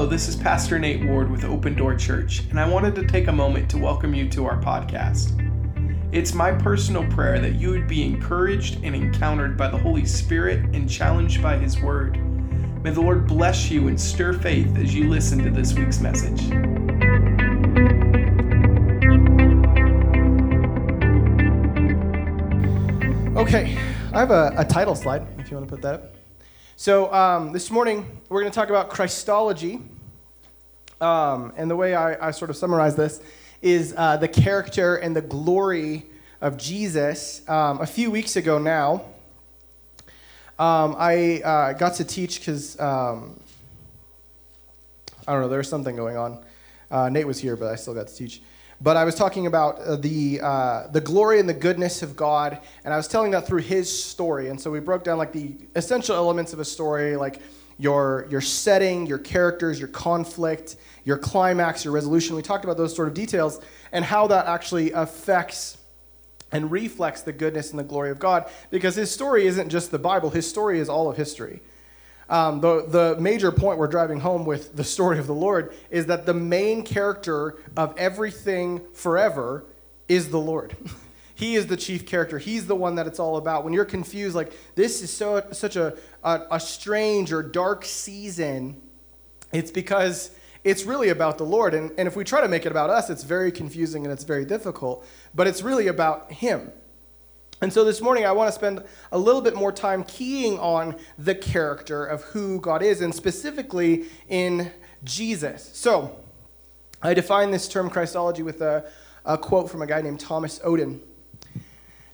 [0.00, 3.26] Hello, this is Pastor Nate Ward with Open Door Church, and I wanted to take
[3.26, 5.36] a moment to welcome you to our podcast.
[6.10, 10.60] It's my personal prayer that you would be encouraged and encountered by the Holy Spirit
[10.74, 12.16] and challenged by His Word.
[12.82, 16.50] May the Lord bless you and stir faith as you listen to this week's message.
[23.36, 23.76] Okay,
[24.14, 26.19] I have a, a title slide if you want to put that up.
[26.82, 29.82] So, um, this morning we're going to talk about Christology.
[30.98, 33.20] Um, and the way I, I, sort of summarize this
[33.60, 36.06] is uh, the character and the glory
[36.40, 37.46] of Jesus.
[37.46, 39.04] Um, a few weeks ago now,
[40.58, 43.38] um, I uh, got to teach because, um,
[45.28, 46.42] I don't know, there was something going on.
[46.90, 48.40] Uh, Nate was here, but I still got to teach.
[48.82, 52.58] But I was talking about uh, the, uh, the glory and the goodness of God,
[52.84, 54.48] and I was telling that through his story.
[54.48, 57.42] And so we broke down like the essential elements of a story, like
[57.76, 62.36] your, your setting, your characters, your conflict, your climax, your resolution.
[62.36, 63.60] We talked about those sort of details
[63.92, 65.76] and how that actually affects
[66.52, 68.50] and reflects the goodness and the glory of God.
[68.70, 71.60] Because his story isn't just the Bible, his story is all of history.
[72.30, 76.06] Um, the, the major point we're driving home with the story of the Lord is
[76.06, 79.64] that the main character of everything forever
[80.08, 80.76] is the Lord.
[81.34, 82.38] he is the chief character.
[82.38, 83.64] He's the one that it's all about.
[83.64, 88.80] When you're confused, like this is so such a, a, a strange or dark season,
[89.52, 90.30] it's because
[90.62, 91.74] it's really about the Lord.
[91.74, 94.24] And, and if we try to make it about us, it's very confusing and it's
[94.24, 95.04] very difficult.
[95.34, 96.70] But it's really about Him.
[97.62, 100.96] And so this morning, I want to spend a little bit more time keying on
[101.18, 104.70] the character of who God is, and specifically in
[105.04, 105.70] Jesus.
[105.74, 106.16] So,
[107.02, 108.88] I define this term Christology with a,
[109.26, 111.00] a quote from a guy named Thomas Oden.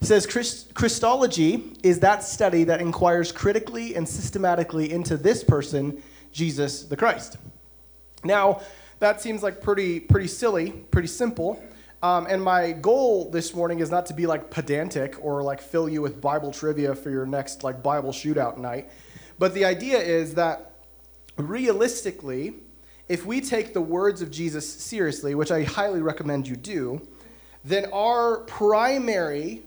[0.01, 6.03] It says Christ, Christology is that study that inquires critically and systematically into this person,
[6.33, 7.37] Jesus the Christ.
[8.25, 8.63] Now,
[8.99, 11.63] that seems like pretty, pretty silly, pretty simple.
[12.07, 15.89] Um, and my goal this morning is not to be like pedantic or like fill
[15.89, 18.91] you with Bible trivia for your next like Bible shootout night.
[19.41, 20.77] But the idea is that
[21.37, 22.55] realistically,
[23.09, 27.05] if we take the words of Jesus seriously, which I highly recommend you do,
[27.65, 29.65] then our primary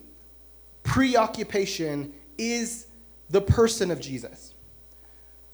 [0.84, 2.88] preoccupation is
[3.30, 4.54] the person of Jesus.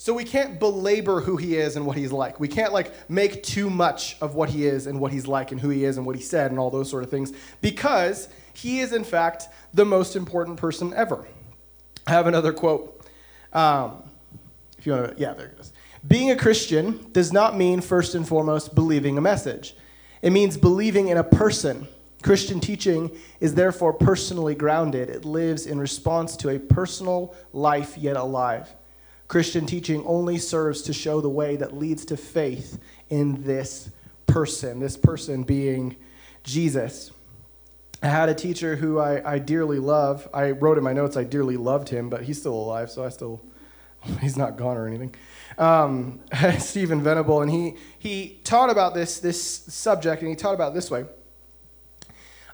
[0.06, 2.40] So we can't belabor who he is and what he's like.
[2.40, 5.60] We can't like make too much of what he is and what he's like and
[5.60, 8.82] who he is and what he said and all those sort of things because he
[8.82, 11.26] is in fact the most important person ever.
[12.06, 13.04] I have another quote.
[13.52, 14.04] Um,
[14.78, 15.74] if you want to, yeah, there it is.
[16.08, 19.76] Being a Christian does not mean first and foremost believing a message.
[20.22, 21.88] It means believing in a person.
[22.22, 25.10] Christian teaching is therefore personally grounded.
[25.10, 28.70] It lives in response to a personal life yet alive.
[29.28, 33.90] Christian teaching only serves to show the way that leads to faith in this
[34.28, 35.96] person, this person being
[36.44, 37.12] Jesus.
[38.04, 40.28] I had a teacher who I, I dearly love.
[40.34, 43.10] I wrote in my notes I dearly loved him, but he's still alive, so I
[43.10, 43.42] still,
[44.22, 45.16] he's not gone or anything.
[45.58, 46.20] Um,
[46.60, 50.92] Stephen Venable, and he, he taught about this, this subject, and he taught about this
[50.92, 51.06] way.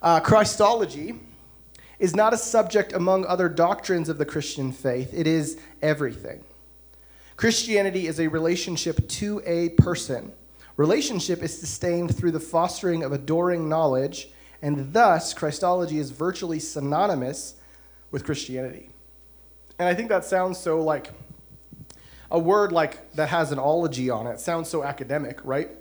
[0.02, 1.20] Uh, Christology
[2.00, 6.44] is not a subject among other doctrines of the Christian faith, it is everything.
[7.42, 10.32] Christianity is a relationship to a person.
[10.78, 14.30] Relationship is sustained through the fostering of adoring knowledge,
[14.62, 17.56] and thus Christology is virtually synonymous
[18.12, 18.92] with Christianity.
[19.80, 21.10] And I think that sounds so like
[22.30, 24.40] a word like that has an ology on it.
[24.40, 25.72] sounds so academic, right?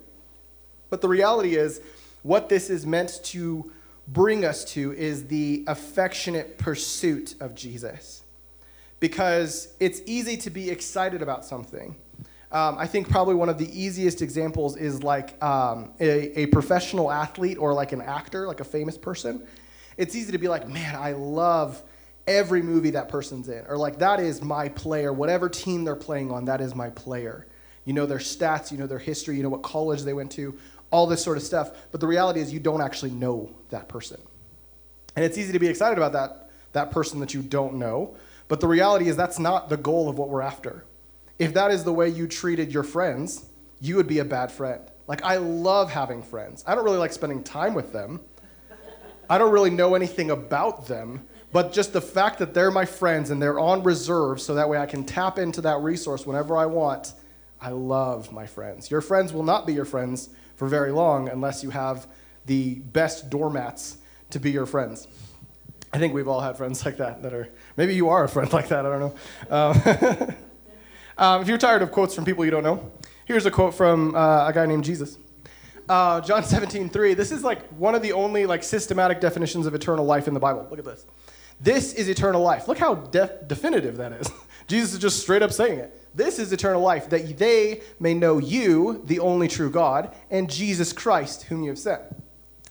[0.88, 1.82] But the reality is,
[2.22, 3.70] what this is meant to
[4.08, 8.19] bring us to is the affectionate pursuit of Jesus
[9.00, 11.96] because it's easy to be excited about something.
[12.52, 17.10] Um, I think probably one of the easiest examples is like um, a, a professional
[17.10, 19.46] athlete or like an actor, like a famous person.
[19.96, 21.82] It's easy to be like, man, I love
[22.26, 25.12] every movie that person's in, or like that is my player.
[25.12, 27.46] Whatever team they're playing on, that is my player.
[27.84, 30.56] You know their stats, you know their history, you know what college they went to,
[30.90, 31.70] all this sort of stuff.
[31.92, 34.20] But the reality is, you don't actually know that person,
[35.16, 38.16] and it's easy to be excited about that that person that you don't know.
[38.50, 40.84] But the reality is, that's not the goal of what we're after.
[41.38, 43.46] If that is the way you treated your friends,
[43.80, 44.82] you would be a bad friend.
[45.06, 46.64] Like, I love having friends.
[46.66, 48.20] I don't really like spending time with them.
[49.28, 53.30] I don't really know anything about them, but just the fact that they're my friends
[53.30, 56.66] and they're on reserve so that way I can tap into that resource whenever I
[56.66, 57.12] want,
[57.60, 58.90] I love my friends.
[58.90, 62.08] Your friends will not be your friends for very long unless you have
[62.46, 63.98] the best doormats
[64.30, 65.06] to be your friends.
[65.92, 68.52] I think we've all had friends like that that are, maybe you are a friend
[68.52, 69.14] like that, I don't know.
[69.56, 70.34] Um,
[71.18, 72.92] um, if you're tired of quotes from people you don't know,
[73.30, 75.16] Here's a quote from uh, a guy named Jesus.
[75.88, 77.14] Uh, John 17, 3.
[77.14, 80.40] This is like one of the only like systematic definitions of eternal life in the
[80.40, 80.66] Bible.
[80.68, 81.06] Look at this.
[81.60, 82.66] This is eternal life.
[82.66, 84.28] Look how def- definitive that is.
[84.66, 85.96] Jesus is just straight up saying it.
[86.12, 90.92] This is eternal life, that they may know you, the only true God, and Jesus
[90.92, 92.02] Christ, whom you have sent.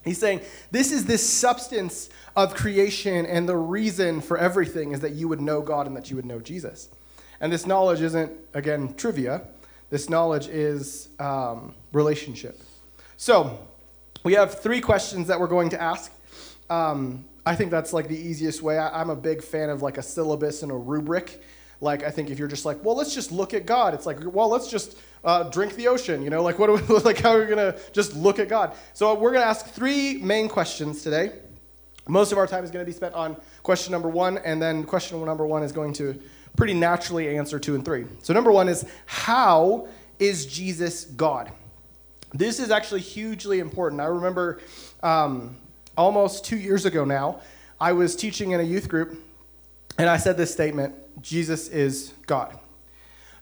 [0.10, 0.42] He's saying,
[0.72, 5.40] This is this substance of creation, and the reason for everything is that you would
[5.40, 6.90] know God and that you would know Jesus.
[7.40, 9.44] And this knowledge isn't, again, trivia.
[9.92, 12.60] This knowledge is um, relationship.
[13.18, 13.60] So,
[14.24, 16.12] we have three questions that we're going to ask.
[16.72, 18.80] Um, I think that's like the easiest way.
[18.80, 21.40] I, I'm a big fan of like a syllabus and a rubric.
[21.82, 24.20] Like, I think if you're just like, well, let's just look at God, it's like,
[24.26, 26.22] well, let's just uh, drink the ocean.
[26.22, 28.76] You know, like, what we, like, how are we going to just look at God?
[28.94, 31.32] So, we're going to ask three main questions today.
[32.08, 34.84] Most of our time is going to be spent on question number one, and then
[34.84, 36.20] question number one is going to
[36.56, 38.06] pretty naturally answer two and three.
[38.24, 39.88] So, number one is how
[40.20, 41.52] is Jesus God?
[42.34, 44.02] This is actually hugely important.
[44.02, 44.60] I remember
[45.02, 45.56] um,
[45.98, 47.42] almost two years ago now,
[47.80, 49.18] I was teaching in a youth group,
[49.98, 52.58] and I said this statement Jesus is God.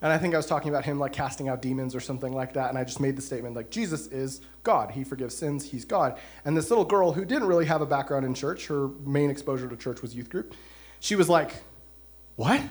[0.02, 2.54] And I think I was talking about him like casting out demons or something like
[2.54, 2.70] that.
[2.70, 4.92] And I just made the statement like, Jesus is God.
[4.92, 5.66] He forgives sins.
[5.66, 6.20] He's God.
[6.46, 9.68] And this little girl who didn't really have a background in church, her main exposure
[9.68, 10.54] to church was youth group,
[11.00, 11.52] she was like,
[12.36, 12.62] What?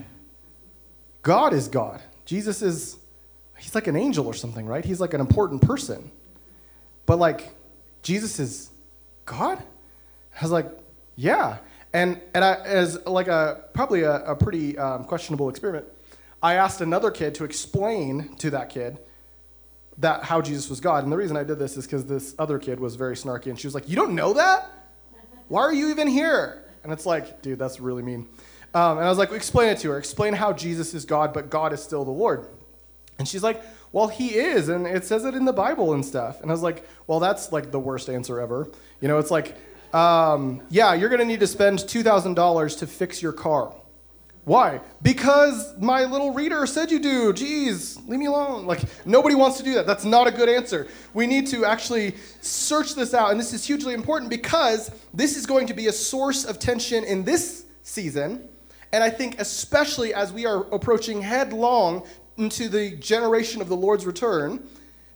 [1.23, 2.01] God is God.
[2.25, 2.97] Jesus is,
[3.59, 4.85] he's like an angel or something, right?
[4.85, 6.11] He's like an important person.
[7.07, 7.53] But like,
[8.03, 8.71] Jesus is
[9.25, 9.61] God?
[10.39, 10.71] I was like,
[11.17, 11.59] Yeah.
[11.97, 15.87] And, and I, as like a probably a, a pretty um, questionable experiment,
[16.43, 18.99] I asked another kid to explain to that kid
[19.97, 21.05] that how Jesus was God.
[21.05, 23.59] And the reason I did this is because this other kid was very snarky, and
[23.59, 24.71] she was like, "You don't know that?
[25.49, 28.29] Why are you even here?" And it's like, dude, that's really mean.
[28.75, 29.99] Um, and I was like, explain it to her.
[29.99, 32.47] Explain how Jesus is God, but God is still the Lord.
[33.19, 36.43] And she's like, well, he is, and it says it in the Bible and stuff.
[36.43, 38.69] And I was like, well, that's like the worst answer ever.
[39.01, 39.57] You know, it's like,
[39.93, 43.75] um, yeah, you're going to need to spend $2,000 to fix your car.
[44.47, 44.81] Why?
[45.03, 47.33] Because my little reader said you do.
[47.33, 48.65] Jeez, leave me alone.
[48.65, 49.89] Like, nobody wants to do that.
[49.89, 50.87] That's not a good answer.
[51.15, 53.33] We need to actually search this out.
[53.33, 57.03] And this is hugely important because this is going to be a source of tension
[57.03, 58.49] in this season.
[58.93, 62.07] And I think, especially as we are approaching headlong
[62.37, 64.69] into the generation of the Lord's return,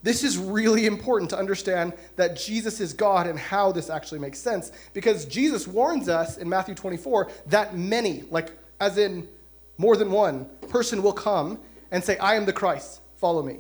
[0.03, 4.39] this is really important to understand that Jesus is God and how this actually makes
[4.39, 4.73] sense.
[4.95, 9.29] Because Jesus warns us in Matthew 24 that many, like as in
[9.77, 11.59] more than one, person will come
[11.91, 13.59] and say, I am the Christ, follow me.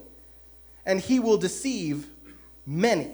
[0.86, 2.08] And he will deceive
[2.66, 3.10] many.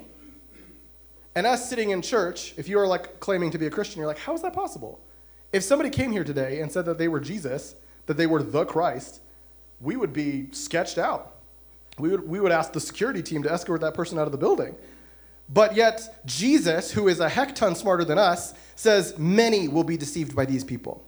[1.35, 4.07] And us sitting in church, if you are like claiming to be a Christian, you're
[4.07, 5.01] like, how is that possible?
[5.53, 7.75] If somebody came here today and said that they were Jesus,
[8.07, 9.21] that they were the Christ,
[9.81, 11.36] we would be sketched out.
[11.99, 14.39] We would, we would ask the security team to escort that person out of the
[14.39, 14.77] building.
[15.49, 19.97] But yet, Jesus, who is a heck ton smarter than us, says many will be
[19.97, 21.05] deceived by these people.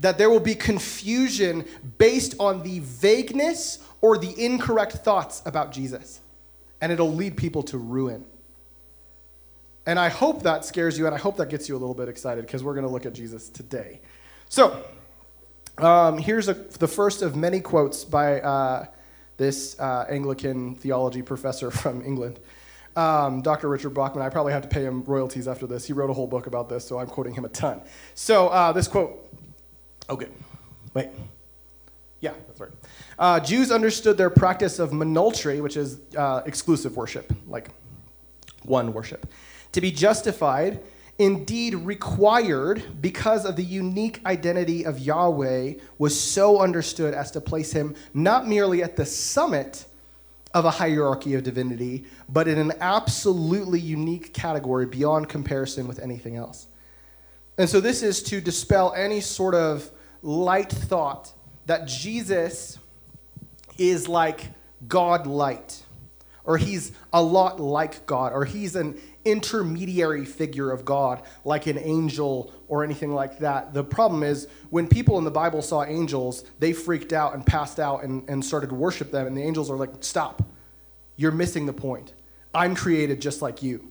[0.00, 1.64] That there will be confusion
[1.98, 6.20] based on the vagueness or the incorrect thoughts about Jesus.
[6.80, 8.26] And it'll lead people to ruin.
[9.86, 12.08] And I hope that scares you, and I hope that gets you a little bit
[12.08, 14.00] excited because we're going to look at Jesus today.
[14.48, 14.80] So,
[15.78, 18.86] um, here's a, the first of many quotes by uh,
[19.36, 22.40] this uh, Anglican theology professor from England.
[22.94, 23.68] Um, Dr.
[23.68, 25.86] Richard Bauckham, I probably have to pay him royalties after this.
[25.86, 27.80] He wrote a whole book about this, so I'm quoting him a ton.
[28.14, 29.26] So, uh, this quote.
[30.08, 30.32] oh, good.
[30.92, 31.08] wait.
[32.20, 32.70] Yeah, that's right.
[33.18, 37.70] Uh, Jews understood their practice of monolatry, which is uh, exclusive worship, like
[38.62, 39.26] one worship,
[39.72, 40.80] to be justified,
[41.18, 47.72] indeed required, because of the unique identity of Yahweh, was so understood as to place
[47.72, 49.84] him not merely at the summit
[50.54, 56.36] of a hierarchy of divinity, but in an absolutely unique category beyond comparison with anything
[56.36, 56.66] else.
[57.58, 59.90] And so, this is to dispel any sort of
[60.22, 61.32] light thought
[61.66, 62.78] that Jesus
[63.78, 64.50] is like
[64.88, 65.82] God light,
[66.44, 71.78] or he's a lot like God, or he's an intermediary figure of God, like an
[71.78, 73.72] angel or anything like that.
[73.72, 77.78] The problem is when people in the Bible saw angels, they freaked out and passed
[77.78, 80.42] out and, and started to worship them, and the angels are like, Stop,
[81.16, 82.12] you're missing the point.
[82.54, 83.88] I'm created just like you.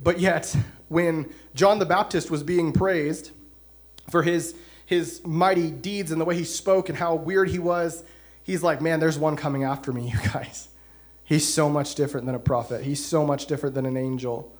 [0.00, 0.54] But yet,
[0.88, 3.30] when John the Baptist was being praised
[4.10, 8.02] for his, his mighty deeds and the way he spoke and how weird he was,
[8.42, 10.68] he's like, Man, there's one coming after me, you guys.
[11.32, 12.84] He's so much different than a prophet.
[12.84, 14.54] He's so much different than an angel.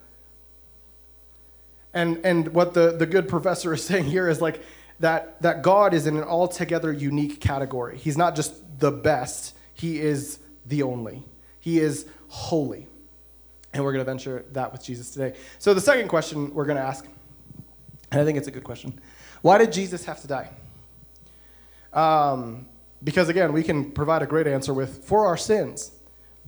[1.92, 4.64] And, and what the, the good professor is saying here is like
[4.98, 7.98] that, that God is in an altogether unique category.
[7.98, 11.22] He's not just the best, He is the only.
[11.60, 12.86] He is holy.
[13.74, 15.36] And we're going to venture that with Jesus today.
[15.58, 17.06] So, the second question we're going to ask,
[18.10, 18.98] and I think it's a good question
[19.42, 20.48] why did Jesus have to die?
[21.92, 22.64] Um,
[23.04, 25.92] because, again, we can provide a great answer with for our sins.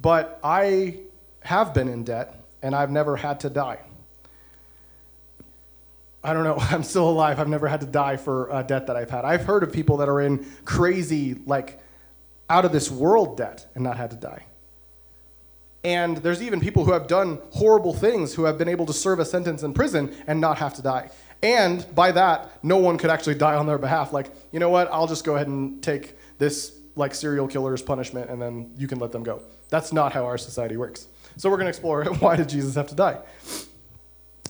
[0.01, 0.99] But I
[1.41, 3.81] have been in debt, and I've never had to die.
[6.23, 6.57] I don't know.
[6.59, 7.39] I'm still alive.
[7.39, 9.25] I've never had to die for a debt that I've had.
[9.25, 11.81] I've heard of people that are in crazy, like,
[12.49, 14.45] out of this world debt and not had to die.
[15.85, 19.19] And there's even people who have done horrible things who have been able to serve
[19.19, 21.11] a sentence in prison and not have to die.
[21.43, 24.11] And by that, no one could actually die on their behalf.
[24.11, 24.89] Like, you know what?
[24.91, 28.99] I'll just go ahead and take this like serial killer's punishment and then you can
[28.99, 29.43] let them go.
[29.75, 31.09] That's not how our society works.
[31.37, 33.19] So we're going to explore why did Jesus have to die?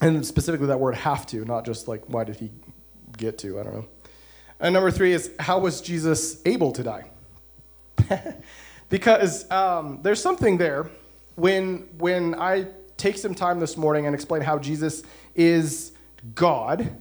[0.02, 2.50] And specifically that word have to, not just like why did he
[3.16, 3.86] get to, I don't know.
[4.60, 7.10] And number 3 is how was Jesus able to die?
[8.90, 10.90] because um, there's something there
[11.36, 12.66] when when I
[12.98, 15.04] take some time this morning and explain how Jesus
[15.34, 15.92] is
[16.34, 16.94] God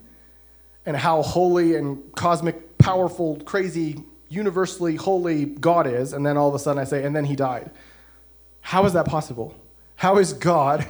[0.86, 6.56] and how holy and cosmic, powerful, crazy, universally holy God is, and then all of
[6.56, 7.70] a sudden I say, and then he died.
[8.63, 9.53] How is that possible?
[9.98, 10.88] How is God,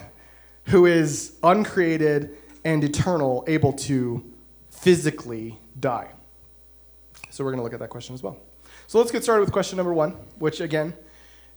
[0.65, 4.24] who is uncreated and eternal, able to
[4.70, 6.10] physically die?
[7.30, 8.38] So we're going to look at that question as well.
[8.88, 10.94] So let's get started with question number one, which again,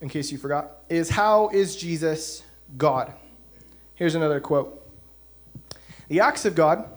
[0.01, 2.43] in case you forgot, is how is Jesus
[2.79, 3.13] God?
[3.95, 4.83] Here's another quote
[6.09, 6.89] The acts of God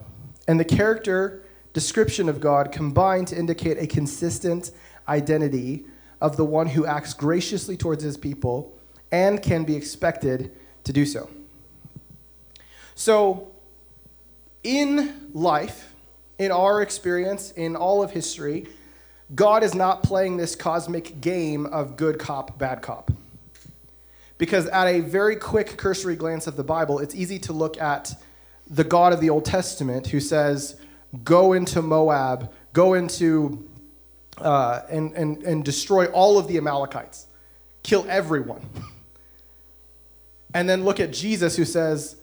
[0.48, 4.72] and the character description of God combine to indicate a consistent
[5.10, 5.86] identity
[6.22, 8.79] of the one who acts graciously towards his people
[9.12, 10.52] and can be expected
[10.84, 11.30] to do so.
[12.96, 13.52] So,
[14.64, 15.94] in life,
[16.38, 18.68] in our experience, in all of history,
[19.36, 23.12] God is not playing this cosmic game of good cop, bad cop.
[24.38, 28.16] Because at a very quick cursory glance of the Bible, it's easy to look at
[28.70, 30.80] the God of the Old Testament who says,
[31.24, 33.68] Go into Moab, go into
[34.38, 37.28] uh, and, and, and destroy all of the Amalekites,
[37.84, 38.62] kill everyone.
[40.54, 42.16] and then look at Jesus who says,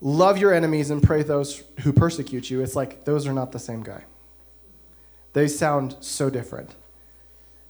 [0.00, 2.62] Love your enemies and pray those who persecute you.
[2.62, 4.04] It's like, those are not the same guy.
[5.32, 6.70] They sound so different.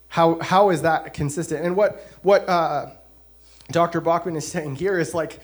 [0.08, 1.64] How, how is that consistent?
[1.64, 2.90] And what, what uh,
[3.70, 4.00] Dr.
[4.00, 5.40] Bauckham is saying here is like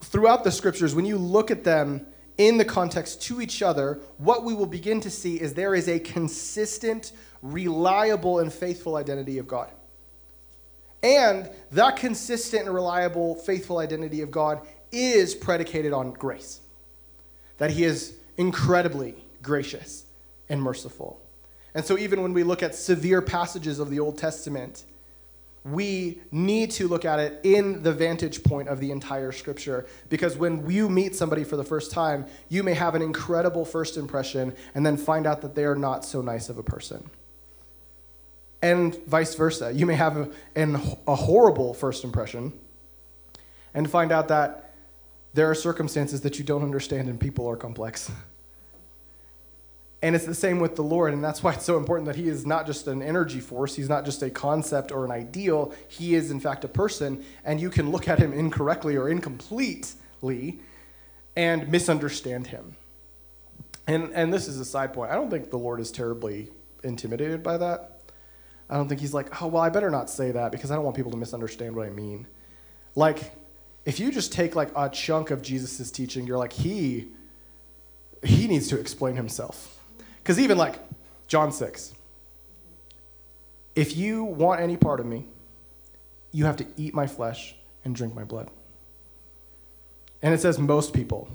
[0.00, 2.06] throughout the scriptures, when you look at them
[2.36, 5.88] in the context to each other, what we will begin to see is there is
[5.88, 9.70] a consistent, reliable, and faithful identity of God.
[11.02, 16.60] And that consistent and reliable, faithful identity of God is predicated on grace.
[17.58, 20.04] That He is incredibly gracious
[20.48, 21.20] and merciful.
[21.74, 24.84] And so, even when we look at severe passages of the Old Testament,
[25.64, 29.86] we need to look at it in the vantage point of the entire scripture.
[30.08, 33.96] Because when you meet somebody for the first time, you may have an incredible first
[33.96, 37.10] impression and then find out that they are not so nice of a person.
[38.60, 39.72] And vice versa.
[39.72, 42.52] You may have a, an, a horrible first impression
[43.74, 44.74] and find out that
[45.34, 48.10] there are circumstances that you don't understand and people are complex.
[50.00, 52.28] And it's the same with the Lord, and that's why it's so important that He
[52.28, 56.14] is not just an energy force, He's not just a concept or an ideal, He
[56.14, 60.60] is, in fact, a person, and you can look at Him incorrectly or incompletely
[61.34, 62.76] and misunderstand Him.
[63.88, 65.10] And, and this is a side point.
[65.10, 66.48] I don't think the Lord is terribly
[66.84, 67.97] intimidated by that.
[68.70, 70.84] I don't think He's like, oh, well, I better not say that because I don't
[70.84, 72.26] want people to misunderstand what I mean.
[72.94, 73.32] Like,
[73.84, 77.08] if you just take like a chunk of Jesus' teaching, you're like, He.
[78.24, 79.78] He needs to explain himself
[80.28, 80.80] because even like
[81.28, 81.94] John 6,
[83.76, 85.24] if you want any part of me,
[86.32, 88.50] you have to eat my flesh and drink my blood.
[90.20, 91.28] And it says most people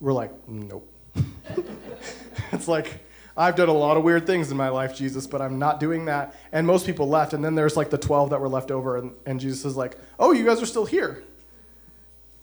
[0.00, 0.86] were like, nope.
[2.52, 3.00] it's like,
[3.38, 6.06] I've done a lot of weird things in my life, Jesus, but I'm not doing
[6.06, 6.34] that.
[6.50, 7.32] And most people left.
[7.32, 8.98] And then there's like the 12 that were left over.
[8.98, 11.22] And, and Jesus is like, oh, you guys are still here.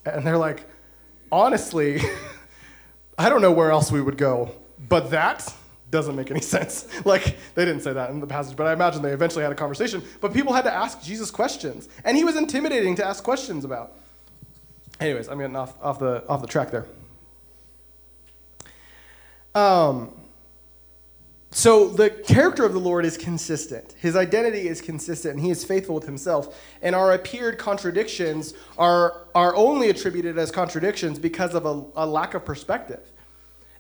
[0.05, 0.63] And they're like,
[1.31, 2.01] honestly,
[3.17, 4.51] I don't know where else we would go.
[4.87, 5.53] But that,
[5.91, 6.87] doesn't make any sense.
[7.05, 9.55] Like, they didn't say that in the passage, but I imagine they eventually had a
[9.55, 10.01] conversation.
[10.21, 13.93] But people had to ask Jesus questions, and he was intimidating to ask questions about.
[14.99, 16.85] Anyways, I'm getting off, off, the, off the track there.
[19.53, 20.13] Um,
[21.55, 23.95] so the character of the Lord is consistent.
[23.97, 26.62] His identity is consistent, and he is faithful with himself.
[26.81, 32.33] And our appeared contradictions are, are only attributed as contradictions because of a, a lack
[32.33, 33.09] of perspective.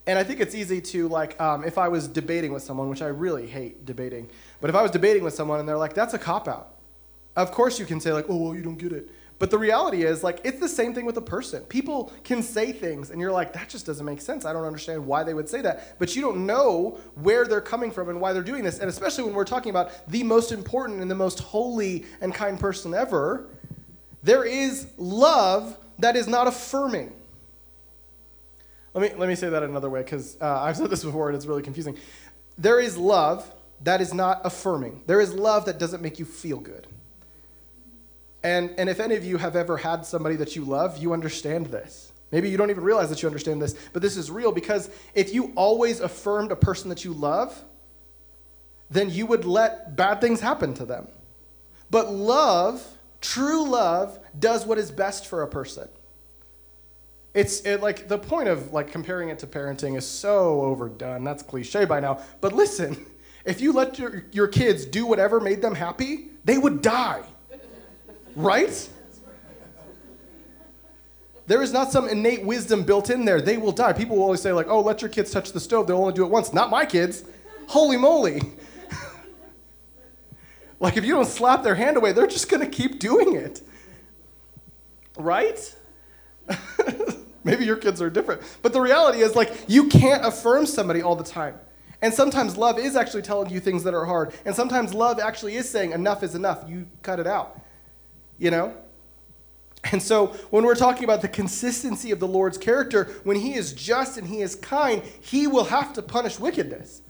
[0.07, 3.01] And I think it's easy to, like, um, if I was debating with someone, which
[3.01, 4.29] I really hate debating,
[4.61, 6.75] but if I was debating with someone and they're like, that's a cop out,
[7.35, 10.03] of course you can say like, "Oh, well, you don't get it." But the reality
[10.03, 11.63] is, like, it's the same thing with a person.
[11.63, 14.45] People can say things, and you're like, that just doesn't make sense.
[14.45, 15.99] I don't understand why they would say that.
[15.99, 18.79] But you don't know where they're coming from and why they're doing this.
[18.79, 22.57] And especially when we're talking about the most important and the most holy and kind
[22.57, 23.49] person ever,
[24.23, 27.11] there is love that is not affirming.
[28.93, 31.35] Let me, let me say that another way, because uh, I've said this before and
[31.35, 31.97] it's really confusing.
[32.57, 36.57] There is love that is not affirming, there is love that doesn't make you feel
[36.57, 36.87] good.
[38.45, 41.65] And, and if any of you have ever had somebody that you love, you understand
[41.65, 42.13] this.
[42.31, 45.33] Maybe you don't even realize that you understand this, but this is real because if
[45.33, 47.59] you always affirmed a person that you love,
[48.91, 51.07] then you would let bad things happen to them.
[51.89, 52.85] But love,
[53.19, 55.89] true love, does what is best for a person.
[57.33, 61.23] It's it, like the point of like comparing it to parenting is so overdone.
[61.23, 62.19] That's cliche by now.
[62.41, 63.07] But listen,
[63.43, 67.23] if you let your, your kids do whatever made them happy, they would die.
[68.35, 68.89] Right?
[71.47, 73.39] There is not some innate wisdom built in there.
[73.39, 73.93] They will die.
[73.93, 75.87] People will always say, like, oh, let your kids touch the stove.
[75.87, 76.53] They'll only do it once.
[76.53, 77.23] Not my kids.
[77.67, 78.41] Holy moly.
[80.79, 83.61] like, if you don't slap their hand away, they're just going to keep doing it.
[85.17, 85.75] Right?
[87.43, 88.41] Maybe your kids are different.
[88.63, 91.59] But the reality is, like, you can't affirm somebody all the time.
[92.01, 94.33] And sometimes love is actually telling you things that are hard.
[94.45, 96.65] And sometimes love actually is saying, enough is enough.
[96.67, 97.61] You cut it out
[98.37, 98.75] you know?
[99.91, 103.71] And so, when we're talking about the consistency of the Lord's character, when He is
[103.73, 107.01] just and He is kind, He will have to punish wickedness.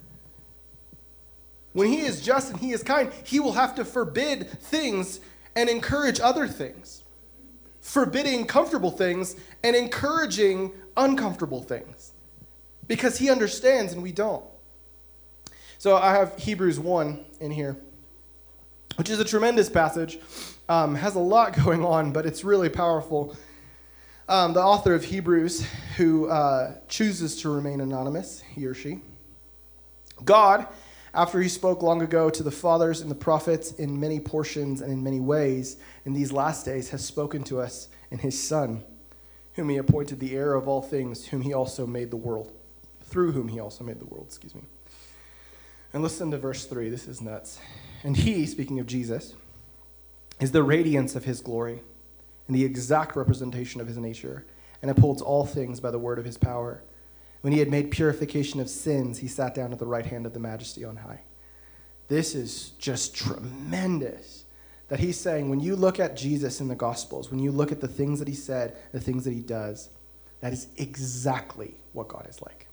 [1.71, 5.21] When He is just and He is kind, He will have to forbid things
[5.55, 7.05] and encourage other things,
[7.79, 12.11] forbidding comfortable things and encouraging uncomfortable things,
[12.87, 14.43] because He understands and we don't.
[15.77, 17.77] So, I have Hebrews 1 in here,
[18.97, 20.19] which is a tremendous passage.
[20.67, 23.35] Um, has a lot going on, but it's really powerful.
[24.27, 29.01] Um, the author of Hebrews, who uh, chooses to remain anonymous, he or she.
[30.23, 30.67] God,
[31.13, 34.91] after he spoke long ago to the fathers and the prophets in many portions and
[34.91, 38.83] in many ways, in these last days has spoken to us in his Son,
[39.53, 42.51] whom he appointed the heir of all things, whom he also made the world,
[43.01, 44.63] through whom he also made the world, excuse me.
[45.93, 46.89] And listen to verse 3.
[46.89, 47.59] This is nuts.
[48.03, 49.33] And he, speaking of Jesus,
[50.39, 51.81] is the radiance of his glory
[52.47, 54.45] and the exact representation of his nature,
[54.81, 56.83] and upholds all things by the word of his power.
[57.41, 60.33] When he had made purification of sins, he sat down at the right hand of
[60.33, 61.21] the majesty on high.
[62.07, 64.45] This is just tremendous
[64.89, 67.81] that he's saying when you look at Jesus in the Gospels, when you look at
[67.81, 69.89] the things that he said, the things that he does,
[70.41, 72.67] that is exactly what God is like.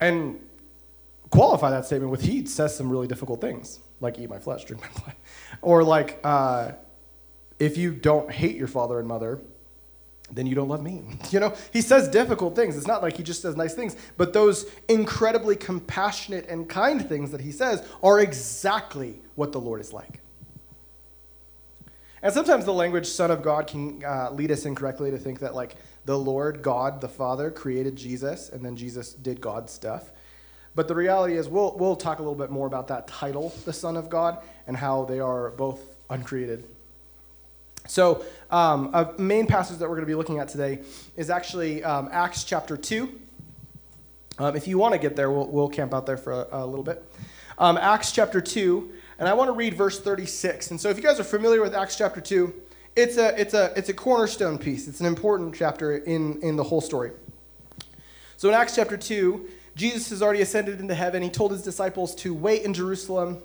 [0.00, 0.40] And
[1.30, 4.82] qualify that statement with he says some really difficult things like eat my flesh, drink
[4.82, 5.16] my blood.
[5.62, 6.72] Or like, uh,
[7.58, 9.40] if you don't hate your father and mother,
[10.30, 11.02] then you don't love me.
[11.30, 12.76] You know, he says difficult things.
[12.76, 17.32] It's not like he just says nice things, but those incredibly compassionate and kind things
[17.32, 20.20] that he says are exactly what the Lord is like.
[22.22, 25.54] And sometimes the language Son of God can uh, lead us incorrectly to think that,
[25.54, 30.10] like, the Lord, God, the Father, created Jesus, and then Jesus did God stuff.
[30.78, 33.72] But the reality is, we'll, we'll talk a little bit more about that title, the
[33.72, 34.38] Son of God,
[34.68, 36.68] and how they are both uncreated.
[37.88, 40.78] So, um, a main passage that we're going to be looking at today
[41.16, 43.10] is actually um, Acts chapter 2.
[44.38, 46.64] Um, if you want to get there, we'll, we'll camp out there for a, a
[46.64, 47.04] little bit.
[47.58, 48.88] Um, Acts chapter 2,
[49.18, 50.70] and I want to read verse 36.
[50.70, 52.54] And so, if you guys are familiar with Acts chapter 2,
[52.94, 54.86] it's a, it's a, it's a cornerstone piece.
[54.86, 57.10] It's an important chapter in, in the whole story.
[58.36, 61.22] So, in Acts chapter 2, Jesus has already ascended into heaven.
[61.22, 63.38] He told his disciples to wait in Jerusalem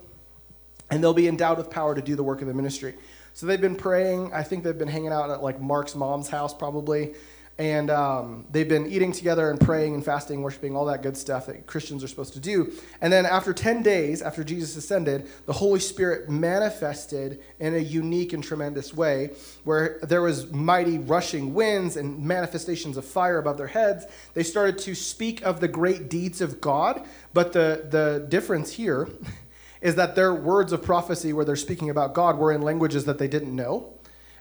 [0.90, 2.96] and they'll be endowed with power to do the work of the ministry.
[3.34, 4.32] So they've been praying.
[4.32, 7.14] I think they've been hanging out at like Mark's mom's house probably
[7.56, 11.46] and um, they've been eating together and praying and fasting, worshiping, all that good stuff
[11.46, 12.72] that Christians are supposed to do.
[13.00, 18.32] And then after 10 days, after Jesus ascended, the Holy Spirit manifested in a unique
[18.32, 19.30] and tremendous way
[19.62, 24.04] where there was mighty rushing winds and manifestations of fire above their heads.
[24.34, 29.08] They started to speak of the great deeds of God, but the, the difference here
[29.80, 33.18] is that their words of prophecy where they're speaking about God were in languages that
[33.18, 33.93] they didn't know.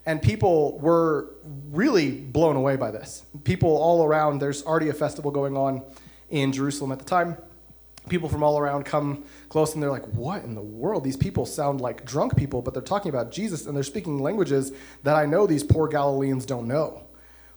[0.06, 1.30] And people were
[1.72, 3.24] really blown away by this.
[3.44, 5.82] People all around, there's already a festival going on
[6.30, 7.38] in Jerusalem at the time.
[8.10, 11.06] People from all around come close and they're like, What in the world?
[11.06, 14.74] These people sound like drunk people, but they're talking about Jesus and they're speaking languages
[15.04, 17.04] that I know these poor Galileans don't know.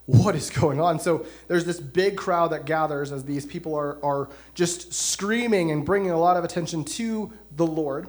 [0.05, 1.01] What is going on?
[1.01, 5.85] So there's this big crowd that gathers as these people are, are just screaming and
[5.85, 8.07] bringing a lot of attention to the Lord.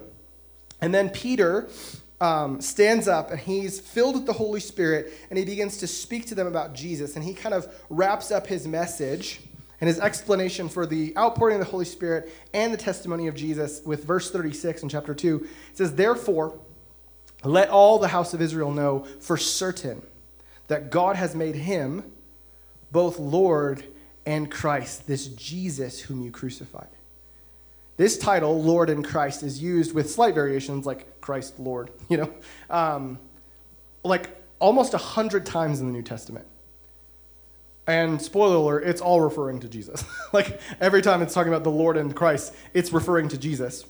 [0.79, 1.67] And then Peter
[2.21, 6.25] um, stands up and he's filled with the Holy Spirit and he begins to speak
[6.27, 7.15] to them about Jesus.
[7.15, 9.39] And he kind of wraps up his message
[9.81, 13.81] and his explanation for the outpouring of the Holy Spirit and the testimony of Jesus
[13.85, 15.47] with verse 36 in chapter 2.
[15.71, 16.59] It says, Therefore,
[17.43, 20.01] let all the house of Israel know for certain
[20.67, 22.11] that God has made him
[22.91, 23.85] both Lord
[24.25, 26.89] and Christ, this Jesus whom you crucified.
[27.99, 32.33] This title, Lord and Christ, is used with slight variations like Christ Lord, you know,
[32.69, 33.19] um,
[34.05, 36.47] like almost a hundred times in the New Testament.
[37.87, 40.01] And spoiler alert, it's all referring to Jesus.
[40.33, 43.83] like every time it's talking about the Lord and Christ, it's referring to Jesus.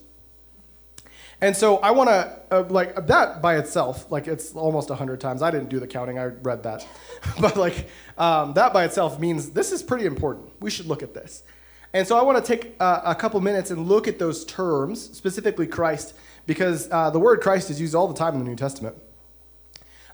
[1.39, 5.43] And so I want to, uh, like, that by itself, like, it's almost 100 times.
[5.43, 6.85] I didn't do the counting, I read that.
[7.39, 10.49] but, like, um, that by itself means this is pretty important.
[10.59, 11.43] We should look at this.
[11.93, 15.01] And so I want to take uh, a couple minutes and look at those terms,
[15.01, 16.13] specifically Christ,
[16.45, 18.95] because uh, the word Christ is used all the time in the New Testament.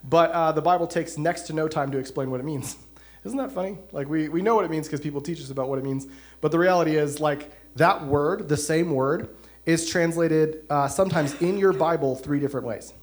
[0.02, 2.76] But uh, the Bible takes next to no time to explain what it means.
[3.24, 3.76] Isn't that funny?
[3.92, 6.06] Like, we, we know what it means because people teach us about what it means.
[6.40, 9.28] But the reality is, like, that word, the same word,
[9.66, 12.94] is translated uh, sometimes in your Bible three different ways.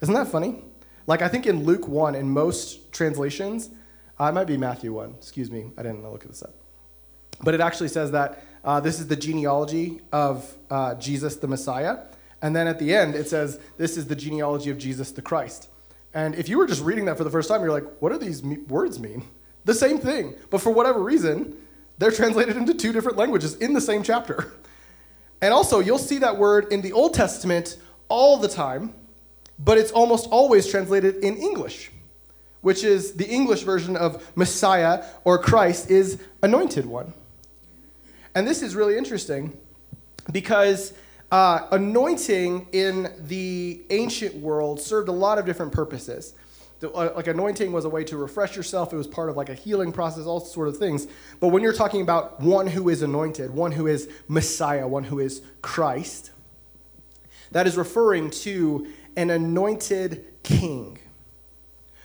[0.00, 0.64] Isn't that funny?
[1.06, 3.70] Like, I think in Luke 1, in most translations,
[4.20, 5.14] uh, it might be Matthew 1.
[5.18, 6.57] Excuse me, I didn't look at this up.
[7.40, 11.98] But it actually says that uh, this is the genealogy of uh, Jesus the Messiah.
[12.42, 15.68] And then at the end, it says, This is the genealogy of Jesus the Christ.
[16.14, 18.18] And if you were just reading that for the first time, you're like, What do
[18.18, 19.24] these me- words mean?
[19.64, 20.34] The same thing.
[20.48, 21.58] But for whatever reason,
[21.98, 24.52] they're translated into two different languages in the same chapter.
[25.40, 27.76] And also, you'll see that word in the Old Testament
[28.08, 28.92] all the time,
[29.56, 31.92] but it's almost always translated in English
[32.60, 37.12] which is the English version of Messiah or Christ, is anointed one.
[38.38, 39.58] And this is really interesting
[40.30, 40.92] because
[41.32, 46.34] uh, anointing in the ancient world served a lot of different purposes.
[46.80, 48.92] Uh, like anointing was a way to refresh yourself.
[48.92, 51.08] It was part of like a healing process, all sort of things.
[51.40, 55.18] But when you're talking about one who is anointed, one who is Messiah, one who
[55.18, 56.30] is Christ,
[57.50, 61.00] that is referring to an anointed king.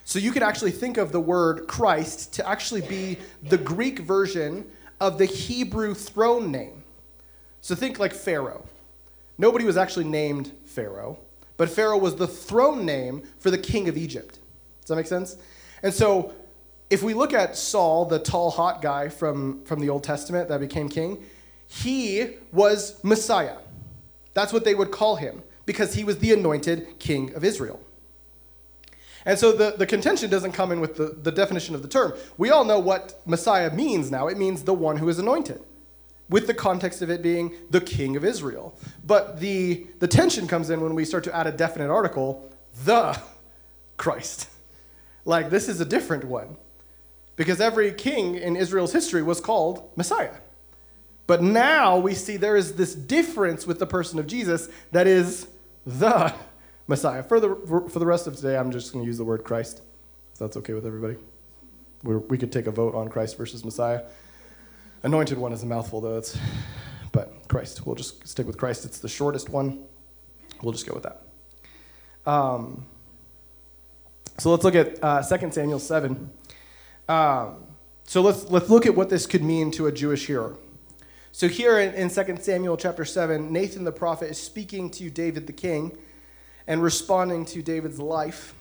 [0.04, 4.65] So you could actually think of the word Christ to actually be the Greek version
[5.03, 6.81] of the Hebrew throne name.
[7.59, 8.63] So think like Pharaoh.
[9.37, 11.19] Nobody was actually named Pharaoh,
[11.57, 14.39] but Pharaoh was the throne name for the king of Egypt.
[14.79, 15.35] Does that make sense?
[15.81, 16.33] And so
[16.89, 20.61] if we look at Saul, the tall, hot guy from, from the Old Testament that
[20.61, 21.21] became king,
[21.67, 23.57] he was Messiah.
[24.33, 27.81] That's what they would call him because he was the anointed king of Israel.
[29.25, 32.13] And so the, the contention doesn't come in with the, the definition of the term.
[32.38, 34.27] We all know what Messiah means now.
[34.27, 35.62] It means the one who is anointed,
[36.29, 38.77] with the context of it being the king of Israel.
[39.05, 42.51] But the, the tension comes in when we start to add a definite article,
[42.83, 43.17] the
[43.97, 44.49] Christ.
[45.25, 46.57] Like, this is a different one.
[47.36, 50.36] Because every king in Israel's history was called Messiah.
[51.25, 55.47] But now we see there is this difference with the person of Jesus that is
[55.86, 56.33] the
[56.88, 57.24] Messiah.
[57.24, 57.56] For the,
[57.89, 59.82] for the rest of today, I'm just going to use the word Christ,
[60.34, 61.17] if that's okay with everybody.
[62.04, 64.04] We're, we could take a vote on Christ versus Messiah.
[65.04, 66.17] Anointed one is a mouthful, though.
[66.17, 66.38] It's,
[67.12, 67.86] but Christ.
[67.86, 68.86] We'll just stick with Christ.
[68.86, 69.86] It's the shortest one.
[70.62, 71.22] We'll just go with that.
[72.30, 72.86] Um,
[74.38, 76.30] so let's look at uh, 2 Samuel 7.
[77.08, 77.56] Um,
[78.06, 80.58] so let's, let's look at what this could mean to a Jewish hearer.
[81.32, 85.48] So here in, in 2 Samuel chapter 7, Nathan the prophet is speaking to David
[85.48, 85.98] the king
[86.67, 88.54] and responding to David's life.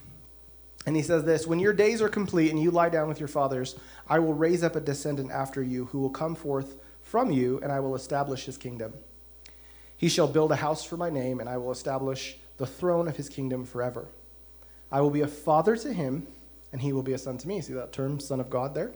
[0.87, 3.29] And he says this When your days are complete and you lie down with your
[3.29, 3.77] fathers,
[4.09, 7.71] I will raise up a descendant after you who will come forth from you, and
[7.71, 8.93] I will establish his kingdom.
[9.97, 13.17] He shall build a house for my name, and I will establish the throne of
[13.17, 14.07] his kingdom forever.
[14.91, 16.27] I will be a father to him,
[16.73, 17.61] and he will be a son to me.
[17.61, 18.93] See that term, son of God, there?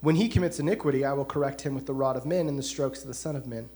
[0.00, 2.62] When he commits iniquity, I will correct him with the rod of men and the
[2.62, 3.70] strokes of the Son of Men.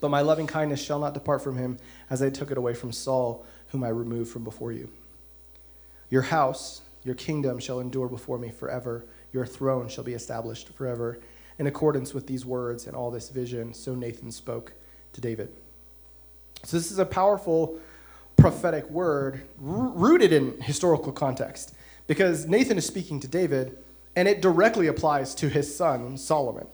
[0.00, 1.78] But my loving kindness shall not depart from him,
[2.10, 4.90] as I took it away from Saul, whom I removed from before you.
[6.10, 9.04] Your house, your kingdom shall endure before me forever.
[9.32, 11.18] Your throne shall be established forever.
[11.58, 14.72] In accordance with these words and all this vision, so Nathan spoke
[15.12, 15.50] to David.
[16.64, 17.78] So, this is a powerful
[18.36, 21.74] prophetic word rooted in historical context
[22.06, 23.78] because Nathan is speaking to David
[24.14, 26.66] and it directly applies to his son, Solomon.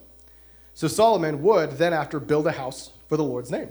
[0.75, 3.69] So, Solomon would then, after, build a house for the Lord's name.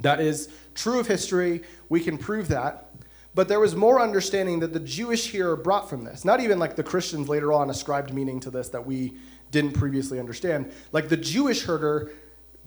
[0.00, 1.62] That is true of history.
[1.88, 2.88] We can prove that.
[3.34, 6.24] But there was more understanding that the Jewish hearer brought from this.
[6.24, 9.16] Not even like the Christians later on ascribed meaning to this that we
[9.50, 10.72] didn't previously understand.
[10.92, 12.12] Like the Jewish herder,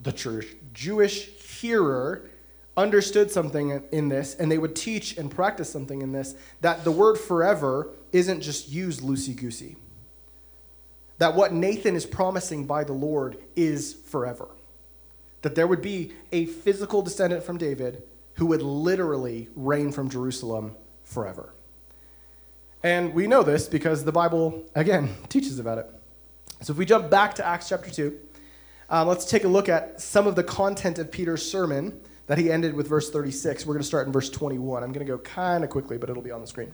[0.02, 1.26] the church, Jewish
[1.60, 2.30] hearer
[2.76, 6.90] understood something in this and they would teach and practice something in this that the
[6.90, 9.76] word forever isn't just used loosey goosey.
[11.18, 14.48] That what Nathan is promising by the Lord is forever.
[15.42, 18.02] That there would be a physical descendant from David
[18.34, 21.54] who would literally reign from Jerusalem forever.
[22.82, 25.90] And we know this because the Bible, again, teaches about it.
[26.62, 28.18] So if we jump back to Acts chapter 2,
[28.88, 32.50] um, let's take a look at some of the content of Peter's sermon that he
[32.50, 33.66] ended with verse 36.
[33.66, 34.82] We're going to start in verse 21.
[34.82, 36.72] I'm going to go kind of quickly, but it'll be on the screen.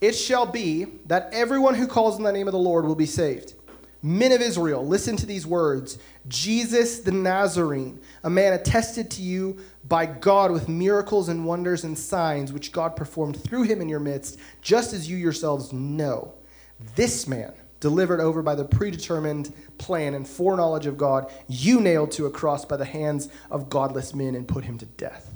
[0.00, 3.06] It shall be that everyone who calls on the name of the Lord will be
[3.06, 3.54] saved.
[4.02, 9.58] Men of Israel, listen to these words Jesus the Nazarene, a man attested to you
[9.88, 14.00] by God with miracles and wonders and signs which God performed through him in your
[14.00, 16.34] midst, just as you yourselves know.
[16.96, 22.26] This man, delivered over by the predetermined plan and foreknowledge of God, you nailed to
[22.26, 25.34] a cross by the hands of godless men and put him to death.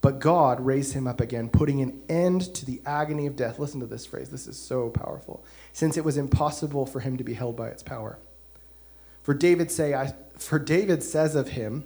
[0.00, 3.58] But God raised him up again, putting an end to the agony of death.
[3.58, 4.30] Listen to this phrase.
[4.30, 5.44] This is so powerful.
[5.72, 8.18] Since it was impossible for him to be held by its power.
[9.22, 11.84] For David say, I, for David says of him,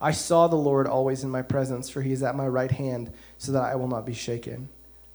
[0.00, 3.12] I saw the Lord always in my presence, for he is at my right hand,
[3.36, 4.68] so that I will not be shaken.